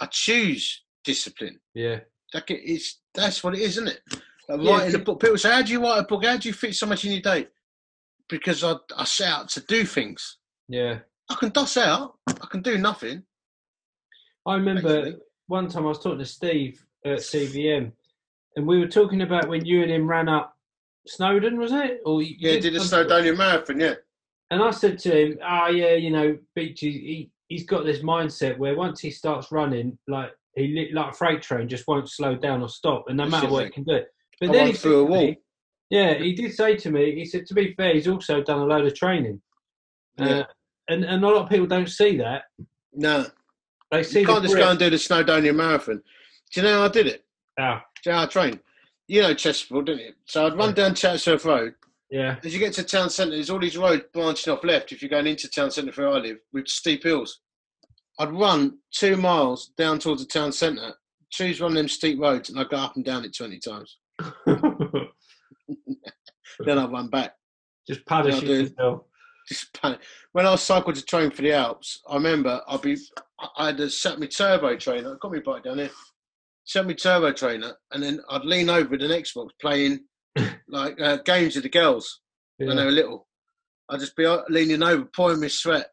I 0.00 0.06
choose 0.06 0.82
discipline. 1.04 1.60
Yeah. 1.74 2.00
Like 2.32 2.50
it 2.50 2.62
is, 2.64 2.96
that's 3.14 3.44
what 3.44 3.54
it 3.54 3.60
is, 3.60 3.76
isn't 3.76 3.88
it? 3.88 4.00
Like 4.48 4.60
Yeah, 4.62 4.70
writing 4.78 4.94
a 4.94 4.98
book. 4.98 5.20
People 5.20 5.36
say, 5.36 5.50
how 5.50 5.62
do 5.62 5.72
you 5.72 5.82
write 5.82 5.98
a 5.98 6.04
book? 6.04 6.24
How 6.24 6.36
do 6.36 6.48
you 6.48 6.54
fit 6.54 6.74
so 6.74 6.86
much 6.86 7.04
in 7.04 7.12
your 7.12 7.20
day? 7.20 7.48
Because 8.28 8.64
I, 8.64 8.74
I 8.96 9.04
set 9.04 9.30
out 9.30 9.48
to 9.50 9.60
do 9.60 9.84
things. 9.84 10.38
Yeah. 10.68 11.00
I 11.30 11.34
can 11.34 11.50
doss 11.50 11.76
out. 11.76 12.14
I 12.26 12.46
can 12.50 12.62
do 12.62 12.78
nothing. 12.78 13.22
I 14.46 14.54
remember 14.54 15.02
Basically. 15.02 15.20
one 15.46 15.68
time 15.68 15.84
I 15.84 15.88
was 15.88 15.98
talking 15.98 16.18
to 16.18 16.24
Steve 16.24 16.82
at 17.04 17.18
CVM, 17.18 17.92
and 18.56 18.66
we 18.66 18.78
were 18.78 18.88
talking 18.88 19.20
about 19.20 19.48
when 19.48 19.66
you 19.66 19.82
and 19.82 19.90
him 19.90 20.08
ran 20.08 20.28
up 20.28 20.57
Snowdon, 21.06 21.58
was 21.58 21.72
it? 21.72 22.00
Or 22.04 22.22
you 22.22 22.36
Yeah, 22.38 22.58
did 22.60 22.74
a 22.76 22.80
something- 22.80 23.08
Snowdonia 23.10 23.36
marathon, 23.36 23.80
yeah. 23.80 23.94
And 24.50 24.62
I 24.62 24.70
said 24.70 24.98
to 25.00 25.10
him, 25.10 25.38
"Oh 25.46 25.66
yeah, 25.68 25.92
you 25.94 26.10
know, 26.10 26.38
Beachy, 26.54 26.90
he 26.92 27.30
he's 27.48 27.64
got 27.66 27.84
this 27.84 28.00
mindset 28.00 28.56
where 28.58 28.74
once 28.76 29.00
he 29.00 29.10
starts 29.10 29.52
running, 29.52 29.98
like 30.08 30.32
he 30.54 30.90
like 30.92 31.12
a 31.12 31.16
freight 31.16 31.42
train, 31.42 31.68
just 31.68 31.86
won't 31.86 32.08
slow 32.10 32.34
down 32.34 32.62
or 32.62 32.68
stop, 32.68 33.04
and 33.08 33.16
no 33.16 33.26
matter 33.26 33.48
what 33.48 33.64
he 33.66 33.70
can 33.70 33.84
do." 33.84 34.00
But 34.40 34.50
I 34.50 34.52
then 34.52 34.66
he 34.68 34.72
through 34.72 35.00
a 35.00 35.04
wall. 35.04 35.26
me- 35.26 35.38
yeah, 35.90 36.14
he 36.14 36.34
did 36.34 36.54
say 36.54 36.76
to 36.76 36.90
me, 36.90 37.14
he 37.14 37.24
said, 37.24 37.46
to 37.46 37.54
be 37.54 37.72
fair, 37.74 37.94
he's 37.94 38.06
also 38.08 38.42
done 38.42 38.60
a 38.60 38.64
load 38.66 38.86
of 38.86 38.94
training, 38.94 39.40
Yeah. 40.18 40.26
uh, 40.40 40.44
and 40.88 41.04
and 41.04 41.24
a 41.24 41.28
lot 41.28 41.42
of 41.42 41.48
people 41.50 41.66
don't 41.66 41.88
see 41.88 42.16
that. 42.18 42.44
No. 42.92 43.26
They 43.90 44.02
see 44.02 44.20
You 44.20 44.26
can't 44.26 44.42
the 44.42 44.48
just 44.48 44.54
grip. 44.54 44.64
go 44.66 44.70
and 44.70 44.78
do 44.78 44.90
the 44.90 44.96
Snowdonia 44.96 45.54
marathon. 45.54 46.02
Do 46.52 46.60
you 46.60 46.66
know 46.66 46.80
how 46.80 46.84
I 46.84 46.88
did 46.88 47.06
it? 47.06 47.24
Ah, 47.58 47.82
Do 48.02 48.10
you 48.10 48.12
know 48.12 48.18
how 48.18 48.24
I 48.24 48.26
trained? 48.26 48.60
You 49.08 49.22
know 49.22 49.34
Chesterfield, 49.34 49.86
don't 49.86 49.98
you? 49.98 50.12
So 50.26 50.46
I'd 50.46 50.56
run 50.56 50.74
down 50.74 50.94
Chatsworth 50.94 51.44
Road. 51.46 51.74
yeah, 52.10 52.36
As 52.44 52.52
you 52.52 52.60
get 52.60 52.74
to 52.74 52.82
town 52.82 53.08
centre, 53.10 53.34
there's 53.34 53.50
all 53.50 53.58
these 53.58 53.76
roads 53.78 54.04
branching 54.12 54.52
off 54.52 54.62
left 54.62 54.92
if 54.92 55.00
you're 55.02 55.08
going 55.08 55.26
into 55.26 55.48
town 55.48 55.70
centre 55.70 55.92
where 55.92 56.10
I 56.10 56.18
live, 56.18 56.36
with 56.52 56.68
steep 56.68 57.02
hills. 57.04 57.40
I'd 58.18 58.32
run 58.32 58.78
two 58.92 59.16
miles 59.16 59.72
down 59.78 59.98
towards 59.98 60.22
the 60.22 60.28
town 60.28 60.52
centre, 60.52 60.92
choose 61.30 61.60
one 61.60 61.72
of 61.72 61.76
them 61.76 61.88
steep 61.88 62.20
roads, 62.20 62.50
and 62.50 62.60
I'd 62.60 62.68
go 62.68 62.76
up 62.76 62.96
and 62.96 63.04
down 63.04 63.24
it 63.24 63.34
20 63.34 63.58
times. 63.60 63.98
Then 66.64 66.78
I'd 66.78 66.90
run 66.90 67.08
back. 67.08 67.34
just 67.86 68.04
punish 68.06 68.42
I 68.42 68.46
yourself. 68.46 69.02
Just 69.48 69.72
panic. 69.80 70.00
When 70.32 70.46
I 70.46 70.56
cycled 70.56 70.96
to 70.96 71.02
train 71.04 71.30
for 71.30 71.42
the 71.42 71.52
Alps, 71.52 72.02
I 72.08 72.14
remember 72.16 72.60
I'd 72.68 72.82
be, 72.82 72.96
I 73.56 73.66
had 73.66 73.80
a 73.80 73.88
set 73.88 74.18
me 74.18 74.26
turbo 74.26 74.76
trainer. 74.76 75.12
I've 75.12 75.20
got 75.20 75.32
my 75.32 75.40
bike 75.40 75.64
down 75.64 75.78
here. 75.78 75.90
Set 76.68 76.84
me 76.86 76.92
turbo 76.92 77.32
trainer, 77.32 77.72
and 77.92 78.02
then 78.02 78.20
I'd 78.28 78.44
lean 78.44 78.68
over 78.68 78.98
the 78.98 79.06
Xbox 79.06 79.48
playing 79.58 80.00
like 80.68 81.00
uh, 81.00 81.16
games 81.24 81.54
with 81.54 81.64
the 81.64 81.70
girls 81.70 82.20
when 82.58 82.76
they 82.76 82.84
were 82.84 82.90
little. 82.90 83.26
I'd 83.88 84.00
just 84.00 84.14
be 84.14 84.26
uh, 84.26 84.42
leaning 84.50 84.82
over, 84.82 85.06
pouring 85.16 85.40
my 85.40 85.48
sweat. 85.48 85.86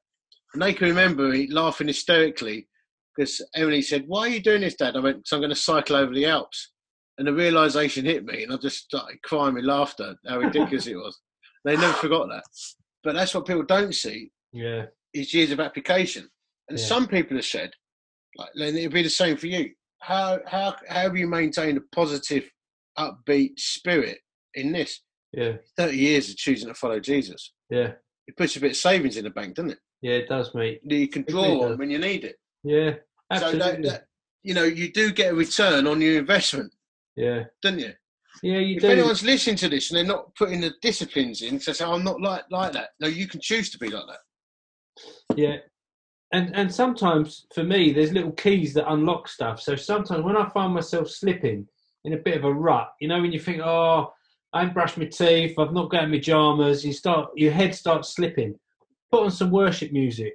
And 0.53 0.61
they 0.61 0.73
can 0.73 0.89
remember 0.89 1.29
me 1.29 1.47
laughing 1.49 1.87
hysterically 1.87 2.67
because 3.15 3.41
Emily 3.55 3.81
said, 3.81 4.03
Why 4.07 4.21
are 4.21 4.27
you 4.27 4.41
doing 4.41 4.61
this, 4.61 4.75
Dad? 4.75 4.97
I 4.97 4.99
went, 4.99 5.17
Because 5.19 5.31
I'm 5.31 5.39
going 5.39 5.49
to 5.49 5.55
cycle 5.55 5.95
over 5.95 6.13
the 6.13 6.25
Alps. 6.25 6.73
And 7.17 7.25
the 7.25 7.33
realization 7.33 8.03
hit 8.03 8.25
me, 8.25 8.43
and 8.43 8.51
I 8.51 8.57
just 8.57 8.79
started 8.83 9.21
crying 9.23 9.53
with 9.53 9.63
laughter, 9.63 10.15
how 10.27 10.39
ridiculous 10.39 10.87
it 10.87 10.95
was. 10.95 11.17
They 11.63 11.77
never 11.77 11.93
forgot 11.93 12.27
that. 12.27 12.43
But 13.01 13.15
that's 13.15 13.33
what 13.33 13.45
people 13.45 13.63
don't 13.63 13.95
see 13.95 14.29
yeah, 14.51 14.87
is 15.13 15.33
years 15.33 15.51
of 15.51 15.61
application. 15.61 16.29
And 16.67 16.77
Yeah. 16.77 16.85
some 16.85 17.07
people 17.07 17.37
have 17.37 17.45
said, 17.45 17.71
like, 18.35 18.49
then 18.55 18.75
it'll 18.75 18.91
be 18.91 19.03
the 19.03 19.09
same 19.09 19.37
for 19.37 19.47
you. 19.47 19.71
How, 19.99 20.39
how, 20.47 20.75
how 20.87 21.01
have 21.01 21.17
you 21.17 21.27
maintained 21.27 21.77
a 21.77 21.81
positive, 21.95 22.49
upbeat 22.97 23.59
spirit 23.59 24.19
in 24.53 24.71
this? 24.71 25.01
yeah, 25.33 25.53
30 25.77 25.97
years 25.97 26.29
of 26.29 26.37
choosing 26.37 26.69
to 26.69 26.73
follow 26.73 26.97
Jesus 26.99 27.51
yeah, 27.69 27.91
it 28.27 28.37
puts 28.37 28.55
a 28.55 28.59
bit 28.61 28.71
of 28.71 28.77
savings 28.77 29.17
in 29.17 29.23
the 29.25 29.29
bank, 29.29 29.55
doesn't 29.55 29.71
it? 29.71 29.79
yeah. 30.01 30.13
It 30.13 30.29
does, 30.29 30.53
mate. 30.53 30.79
You 30.83 31.07
can 31.07 31.23
draw 31.27 31.63
on 31.65 31.77
when 31.77 31.89
you 31.89 31.97
need 31.97 32.23
it. 32.23 32.37
Yeah, 32.63 32.91
So 33.37 33.47
absolutely. 33.47 33.59
that, 33.59 33.81
that, 33.83 34.03
you 34.43 34.53
know, 34.53 34.63
you 34.63 34.91
do 34.91 35.11
get 35.11 35.33
a 35.33 35.35
return 35.35 35.87
on 35.87 35.99
your 36.01 36.17
investment, 36.19 36.71
yeah, 37.15 37.43
don't 37.61 37.79
you? 37.79 37.91
yeah. 38.43 38.59
You 38.59 38.75
if 38.77 38.81
do. 38.83 38.89
anyone's 38.89 39.23
listening 39.23 39.55
to 39.57 39.69
this 39.69 39.89
and 39.91 39.97
they're 39.97 40.05
not 40.05 40.33
putting 40.35 40.61
the 40.61 40.71
disciplines 40.81 41.41
in, 41.41 41.59
to 41.59 41.73
say, 41.73 41.83
"I'm 41.85 42.03
not 42.03 42.21
like 42.21 42.43
like 42.51 42.71
that." 42.73 42.89
No, 42.99 43.07
you 43.07 43.27
can 43.27 43.41
choose 43.41 43.69
to 43.71 43.77
be 43.77 43.89
like 43.89 44.05
that. 44.07 44.19
Yeah. 45.35 45.57
And 46.33 46.55
and 46.55 46.73
sometimes 46.73 47.45
for 47.53 47.63
me 47.63 47.93
there's 47.93 48.11
little 48.11 48.31
keys 48.31 48.73
that 48.73 48.91
unlock 48.91 49.27
stuff. 49.27 49.61
So 49.61 49.75
sometimes 49.75 50.23
when 50.23 50.37
I 50.37 50.49
find 50.49 50.73
myself 50.73 51.09
slipping 51.09 51.67
in 52.03 52.13
a 52.13 52.17
bit 52.17 52.37
of 52.37 52.43
a 52.45 52.53
rut, 52.53 52.89
you 52.99 53.07
know, 53.07 53.21
when 53.21 53.31
you 53.31 53.39
think, 53.39 53.61
Oh, 53.63 54.11
I 54.53 54.63
ain't 54.63 54.73
brushed 54.73 54.97
my 54.97 55.05
teeth, 55.05 55.57
I've 55.59 55.73
not 55.73 55.89
got 55.91 56.09
my 56.09 56.17
pajamas, 56.17 56.85
you 56.85 56.93
start 56.93 57.29
your 57.35 57.51
head 57.51 57.75
starts 57.75 58.15
slipping. 58.15 58.55
Put 59.11 59.23
on 59.23 59.31
some 59.31 59.51
worship 59.51 59.91
music 59.91 60.33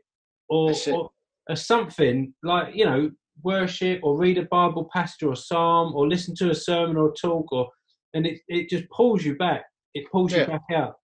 or, 0.49 0.73
or, 0.93 1.11
or 1.49 1.57
something 1.57 2.33
like, 2.43 2.75
you 2.75 2.85
know, 2.85 3.11
worship 3.43 4.01
or 4.03 4.17
read 4.19 4.39
a 4.39 4.43
Bible 4.45 4.89
passage 4.93 5.23
or 5.23 5.35
psalm 5.35 5.95
or 5.95 6.07
listen 6.09 6.35
to 6.37 6.51
a 6.51 6.55
sermon 6.55 6.97
or 6.97 7.09
a 7.11 7.15
talk 7.15 7.51
or 7.53 7.69
and 8.15 8.27
it, 8.27 8.41
it 8.49 8.69
just 8.69 8.89
pulls 8.91 9.25
you 9.25 9.37
back. 9.37 9.65
It 9.95 10.11
pulls 10.11 10.33
Yeah. 10.33 10.41
you 10.41 10.47
back 10.47 10.63
out. 10.75 10.97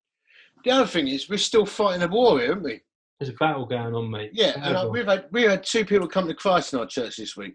The 0.65 0.71
other 0.73 0.87
thing 0.87 1.07
is, 1.09 1.29
we're 1.29 1.39
still 1.39 1.67
fighting 1.67 2.03
a 2.03 2.09
war 2.09 2.41
here, 2.41 2.51
aren't 2.51 2.63
we? 2.65 2.81
There's 3.19 3.31
a 3.31 3.35
battle 3.35 3.65
going 3.67 3.95
on, 3.95 4.11
mate. 4.11 4.31
Yeah, 4.35 4.53
and 4.63 4.77
uh, 4.77 4.89
we've 4.91 5.07
had 5.07 5.27
we 5.33 5.43
had 5.45 5.65
two 5.65 5.85
people 5.85 6.07
come 6.07 6.29
to 6.29 6.35
Christ 6.35 6.73
in 6.75 6.79
our 6.79 6.87
church 6.87 7.17
this 7.17 7.37
week, 7.37 7.55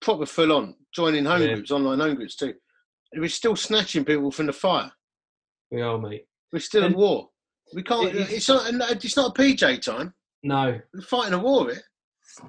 proper 0.00 0.26
full 0.26 0.52
on, 0.52 0.76
joining 0.94 1.24
home 1.24 1.42
Yeah. 1.42 1.54
groups, 1.54 1.70
online 1.72 1.98
home 1.98 2.14
groups 2.14 2.36
too. 2.36 2.54
And 3.12 3.20
we're 3.20 3.28
still 3.28 3.56
snatching 3.56 4.04
people 4.04 4.30
from 4.30 4.46
the 4.46 4.52
fire. 4.52 4.92
we 5.72 5.80
are, 5.82 5.98
mate. 5.98 6.24
We're 6.52 6.60
still 6.60 6.84
And 6.84 6.94
at 6.94 6.98
war. 6.98 7.28
We 7.74 7.82
can't. 7.82 8.14
it 8.14 8.30
It's 8.30 8.48
not. 8.48 8.64
It's 9.04 9.16
not 9.16 9.36
a 9.36 9.40
PJ 9.42 9.82
time. 9.82 10.14
No, 10.42 10.80
We're 10.94 11.02
fighting 11.02 11.34
a 11.34 11.38
war 11.38 11.70
here. 11.70 11.82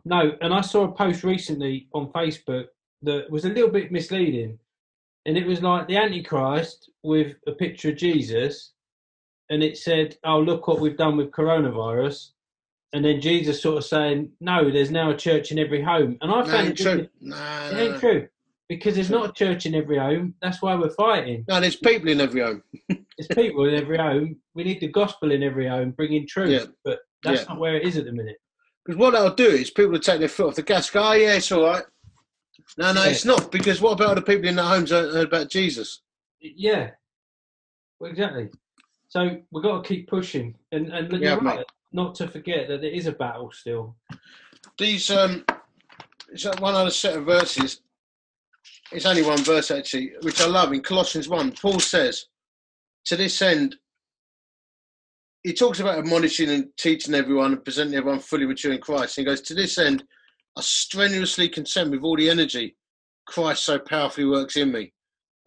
No, 0.05 0.31
and 0.41 0.53
I 0.53 0.61
saw 0.61 0.83
a 0.85 0.91
post 0.91 1.23
recently 1.23 1.87
on 1.93 2.11
Facebook 2.13 2.65
that 3.01 3.29
was 3.31 3.45
a 3.45 3.49
little 3.49 3.69
bit 3.71 3.91
misleading. 3.91 4.57
And 5.25 5.37
it 5.37 5.45
was 5.45 5.61
like 5.61 5.87
the 5.87 5.97
Antichrist 5.97 6.89
with 7.03 7.35
a 7.47 7.51
picture 7.51 7.89
of 7.89 7.97
Jesus, 7.97 8.73
and 9.51 9.61
it 9.61 9.77
said, 9.77 10.17
Oh, 10.23 10.39
look 10.39 10.67
what 10.67 10.79
we've 10.79 10.97
done 10.97 11.17
with 11.17 11.29
coronavirus. 11.31 12.29
And 12.93 13.05
then 13.05 13.21
Jesus 13.21 13.61
sort 13.61 13.77
of 13.77 13.85
saying, 13.85 14.31
No, 14.39 14.71
there's 14.71 14.89
now 14.89 15.11
a 15.11 15.17
church 15.17 15.51
in 15.51 15.59
every 15.59 15.83
home. 15.83 16.17
And 16.21 16.31
I 16.31 16.39
No, 16.39 16.45
found 16.51 16.67
it, 16.69 16.77
true. 16.77 17.07
Nah, 17.19 17.67
it 17.67 17.73
nah, 17.73 17.77
ain't 17.79 17.91
nah. 17.93 17.99
true. 17.99 18.27
Because 18.69 18.95
there's 18.95 19.09
not 19.09 19.29
a 19.29 19.33
church 19.33 19.65
in 19.65 19.75
every 19.75 19.97
home. 19.97 20.33
That's 20.41 20.61
why 20.61 20.73
we're 20.75 20.91
fighting. 20.91 21.43
No, 21.49 21.59
there's 21.59 21.75
people 21.75 22.07
in 22.09 22.21
every 22.21 22.41
home. 22.41 22.63
There's 23.17 23.27
people 23.35 23.65
in 23.67 23.75
every 23.75 23.97
home. 23.97 24.37
We 24.55 24.63
need 24.63 24.79
the 24.79 24.87
gospel 24.87 25.31
in 25.31 25.43
every 25.43 25.67
home, 25.67 25.91
bringing 25.91 26.25
truth. 26.25 26.49
Yeah. 26.49 26.65
But 26.83 26.99
that's 27.23 27.41
Yeah. 27.41 27.47
not 27.49 27.59
where 27.59 27.75
it 27.75 27.83
is 27.83 27.97
at 27.97 28.05
the 28.05 28.11
minute. 28.13 28.37
Because 28.83 28.97
what 28.97 29.11
that'll 29.11 29.35
do 29.35 29.45
is 29.47 29.69
people 29.69 29.91
will 29.91 29.99
take 29.99 30.19
their 30.21 30.29
foot 30.29 30.47
off 30.47 30.55
the 30.55 30.63
gas. 30.63 30.89
Go, 30.89 31.03
oh 31.03 31.11
yeah, 31.11 31.35
it's 31.35 31.51
all 31.51 31.65
right. 31.65 31.83
No, 32.77 32.93
no, 32.93 33.03
Yeah. 33.03 33.09
it's 33.09 33.25
not. 33.25 33.51
Because 33.51 33.79
what 33.81 33.91
about 33.91 34.15
the 34.15 34.21
people 34.21 34.47
in 34.47 34.55
their 34.55 34.65
homes 34.65 34.89
that 34.89 35.11
heard 35.11 35.27
about 35.27 35.49
Jesus? 35.51 36.01
Yeah, 36.39 36.91
well, 37.99 38.09
exactly. 38.09 38.49
So 39.11 39.41
we've 39.51 39.63
got 39.63 39.83
to 39.83 39.87
keep 39.87 40.07
pushing, 40.07 40.55
and 40.71 40.87
and 40.87 41.11
Yeah, 41.21 41.33
right, 41.33 41.57
mate. 41.57 41.65
not 41.91 42.15
to 42.15 42.29
forget 42.29 42.69
that 42.69 42.79
there 42.79 42.91
is 42.91 43.07
a 43.07 43.11
battle 43.11 43.51
still. 43.51 43.97
These 44.77 45.09
um, 45.09 45.43
it's 46.31 46.45
like 46.45 46.61
one 46.61 46.75
other 46.75 46.89
set 46.91 47.17
of 47.17 47.25
verses. 47.25 47.81
It's 48.93 49.05
only 49.05 49.21
one 49.21 49.43
verse 49.43 49.69
actually, 49.69 50.13
which 50.21 50.39
I 50.39 50.47
love 50.47 50.71
in 50.71 50.79
Colossians 50.81 51.27
one. 51.27 51.51
Paul 51.51 51.81
says, 51.81 52.27
"To 53.07 53.17
this 53.17 53.41
end." 53.41 53.75
He 55.43 55.53
talks 55.53 55.81
about 55.81 55.97
admonishing 55.97 56.49
and 56.49 56.69
teaching 56.77 57.13
everyone 57.13 57.51
and 57.51 57.63
presenting 57.65 57.95
everyone 57.95 58.19
fully 58.19 58.45
mature 58.45 58.71
in 58.71 58.79
Christ. 58.79 59.17
And 59.17 59.25
he 59.25 59.29
goes, 59.31 59.41
To 59.41 59.55
this 59.55 59.79
end, 59.79 60.03
I 60.55 60.61
strenuously 60.61 61.49
contend 61.49 61.89
with 61.89 62.03
all 62.03 62.15
the 62.15 62.29
energy 62.29 62.77
Christ 63.25 63.65
so 63.65 63.79
powerfully 63.79 64.27
works 64.27 64.55
in 64.55 64.71
me. 64.71 64.93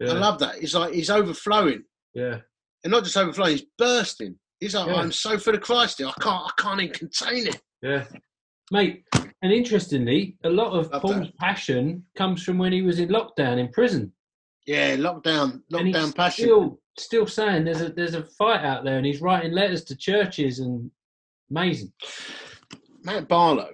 Yeah, 0.01 0.11
I 0.11 0.13
love 0.15 0.37
that. 0.39 0.55
It's 0.61 0.73
like 0.73 0.93
he's 0.93 1.09
overflowing. 1.09 1.85
yeah, 2.13 2.39
and 2.85 2.91
not 2.91 3.03
just 3.03 3.17
overflowing, 3.17 3.51
he's 3.51 3.65
bursting. 3.77 4.35
He's 4.61 4.73
like, 4.75 4.87
Yeah. 4.87 4.95
I'm 4.95 5.11
so 5.11 5.37
full 5.37 5.55
of 5.55 5.61
Christ, 5.61 5.99
I 6.01 6.11
can't, 6.21 6.45
I 6.45 6.51
can't 6.57 6.81
even 6.81 6.93
contain 6.93 7.47
it. 7.47 7.61
yeah, 7.81 8.05
mate. 8.71 9.03
And 9.41 9.51
interestingly, 9.51 10.37
a 10.45 10.49
lot 10.49 10.71
of 10.71 10.89
Love 10.91 11.01
Paul's 11.01 11.15
that. 11.27 11.37
passion 11.37 12.05
comes 12.15 12.41
from 12.43 12.57
when 12.57 12.71
he 12.71 12.81
was 12.83 12.99
in 12.99 13.09
lockdown 13.09 13.57
in 13.59 13.67
prison, 13.73 14.13
Yeah, 14.65 14.95
lockdown, 14.95 15.61
lockdown 15.73 16.15
passion. 16.15 16.45
still 16.45 16.79
still 16.97 17.27
saying 17.27 17.65
there's 17.65 17.81
a 17.81 17.89
there's 17.89 18.13
a 18.15 18.23
fight 18.23 18.63
out 18.63 18.85
there, 18.85 18.97
and 18.97 19.05
he's 19.05 19.19
writing 19.21 19.51
letters 19.51 19.83
to 19.85 19.95
churches 19.95 20.59
and 20.59 20.89
amazing. 21.51 21.91
Matt 23.03 23.27
Barlow, 23.27 23.71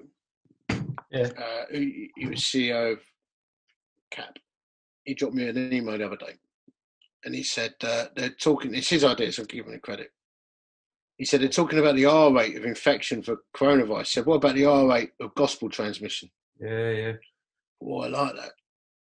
Yeah. 1.11 1.29
uh, 1.37 1.65
who 1.71 1.79
he 2.17 2.27
was 2.27 2.39
CEO 2.39 2.93
of 2.93 2.99
CAP, 4.09 4.39
he 5.05 5.13
dropped 5.13 5.35
me 5.35 5.47
an 5.47 5.71
email 5.73 5.97
the 5.97 6.05
other 6.05 6.17
day, 6.17 6.33
and 7.25 7.33
he 7.35 7.43
said 7.43 7.73
uh, 7.83 8.05
they're 8.15 8.29
talking. 8.29 8.73
It's 8.75 8.89
his 8.89 9.03
idea, 9.03 9.31
so 9.31 9.43
I'm 9.43 9.47
giving 9.47 9.67
him 9.67 9.73
the 9.73 9.79
credit. 9.79 10.11
He 11.17 11.25
said 11.25 11.41
they're 11.41 11.49
talking 11.49 11.79
about 11.79 11.95
the 11.95 12.05
R 12.05 12.33
rate 12.33 12.57
of 12.57 12.65
infection 12.65 13.21
for 13.21 13.37
coronavirus. 13.55 13.99
He 13.99 14.05
said, 14.05 14.25
what 14.25 14.35
about 14.37 14.55
the 14.55 14.65
R 14.65 14.87
rate 14.87 15.11
of 15.19 15.35
gospel 15.35 15.69
transmission? 15.69 16.29
Yeah, 16.59 16.89
yeah, 16.89 17.11
Oh, 17.83 17.99
I 18.01 18.07
like 18.07 18.35
that. 18.35 18.51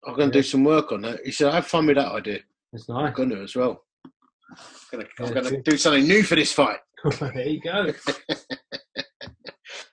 I'm 0.06 0.14
going 0.16 0.30
to 0.30 0.36
Yeah. 0.36 0.42
do 0.42 0.48
some 0.48 0.64
work 0.64 0.92
on 0.92 1.02
that. 1.02 1.20
He 1.24 1.32
said, 1.32 1.48
I 1.48 1.54
have 1.56 1.66
fun 1.66 1.86
with 1.86 1.96
that 1.96 2.12
idea. 2.12 2.40
it's 2.72 2.88
I'm 2.88 2.96
nice. 3.04 3.14
going 3.14 3.30
to 3.30 3.42
as 3.42 3.54
well. 3.56 3.84
I'm 4.50 4.58
gonna, 4.90 5.04
I'm 5.20 5.32
gonna 5.32 5.62
do 5.62 5.76
something 5.78 6.04
new 6.06 6.22
for 6.22 6.34
this 6.34 6.52
fight. 6.52 6.78
there 7.20 7.48
you 7.48 7.60
go. 7.60 7.92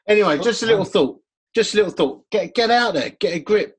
Anyway, 0.07 0.39
just 0.39 0.63
a 0.63 0.65
little 0.65 0.85
thought. 0.85 1.21
Just 1.55 1.73
a 1.75 1.77
little 1.77 1.91
thought. 1.91 2.23
Get 2.31 2.55
get 2.55 2.71
out 2.71 2.95
there. 2.95 3.11
Get 3.11 3.35
a 3.35 3.39
grip. 3.39 3.78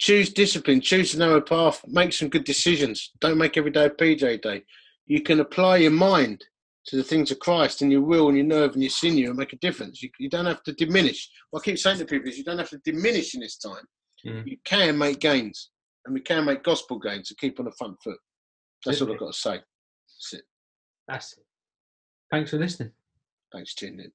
Choose 0.00 0.32
discipline. 0.32 0.80
Choose 0.80 1.14
a 1.14 1.18
narrow 1.18 1.42
path. 1.42 1.82
Make 1.86 2.14
some 2.14 2.30
good 2.30 2.44
decisions. 2.44 3.12
Don't 3.20 3.36
make 3.36 3.58
every 3.58 3.70
day 3.70 3.84
a 3.84 3.90
PJ 3.90 4.40
day. 4.40 4.62
You 5.06 5.20
can 5.20 5.40
apply 5.40 5.76
your 5.76 5.90
mind 5.90 6.42
to 6.86 6.96
the 6.96 7.04
things 7.04 7.30
of 7.30 7.38
Christ 7.38 7.82
and 7.82 7.92
your 7.92 8.00
will 8.00 8.28
and 8.28 8.36
your 8.36 8.46
nerve 8.46 8.72
and 8.72 8.82
your 8.82 8.88
sinew 8.88 9.28
and 9.28 9.38
make 9.38 9.52
a 9.52 9.58
difference. 9.58 10.02
You, 10.02 10.08
you 10.18 10.30
don't 10.30 10.46
have 10.46 10.62
to 10.62 10.72
diminish. 10.72 11.28
What 11.50 11.60
I 11.60 11.64
keep 11.64 11.78
saying 11.78 11.98
to 11.98 12.06
people 12.06 12.30
is 12.30 12.38
you 12.38 12.44
don't 12.44 12.58
have 12.58 12.70
to 12.70 12.80
diminish 12.82 13.34
in 13.34 13.40
this 13.40 13.58
time. 13.58 13.84
Mm. 14.26 14.46
You 14.46 14.56
can 14.64 14.96
make 14.96 15.20
gains 15.20 15.68
and 16.06 16.14
we 16.14 16.22
can 16.22 16.46
make 16.46 16.62
gospel 16.62 16.98
gains 16.98 17.28
to 17.28 17.34
keep 17.34 17.60
on 17.60 17.66
the 17.66 17.72
front 17.72 17.96
foot. 18.02 18.16
That's 18.86 19.02
all 19.02 19.12
I've 19.12 19.18
got 19.18 19.34
to 19.34 19.38
say. 19.38 19.50
That's 19.50 20.32
it. 20.32 20.42
That's 21.08 21.32
it. 21.34 21.44
Thanks 22.30 22.50
for 22.50 22.56
listening. 22.56 22.92
Thanks 23.52 23.74
for 23.74 23.80
tuning 23.80 24.00
in. 24.00 24.12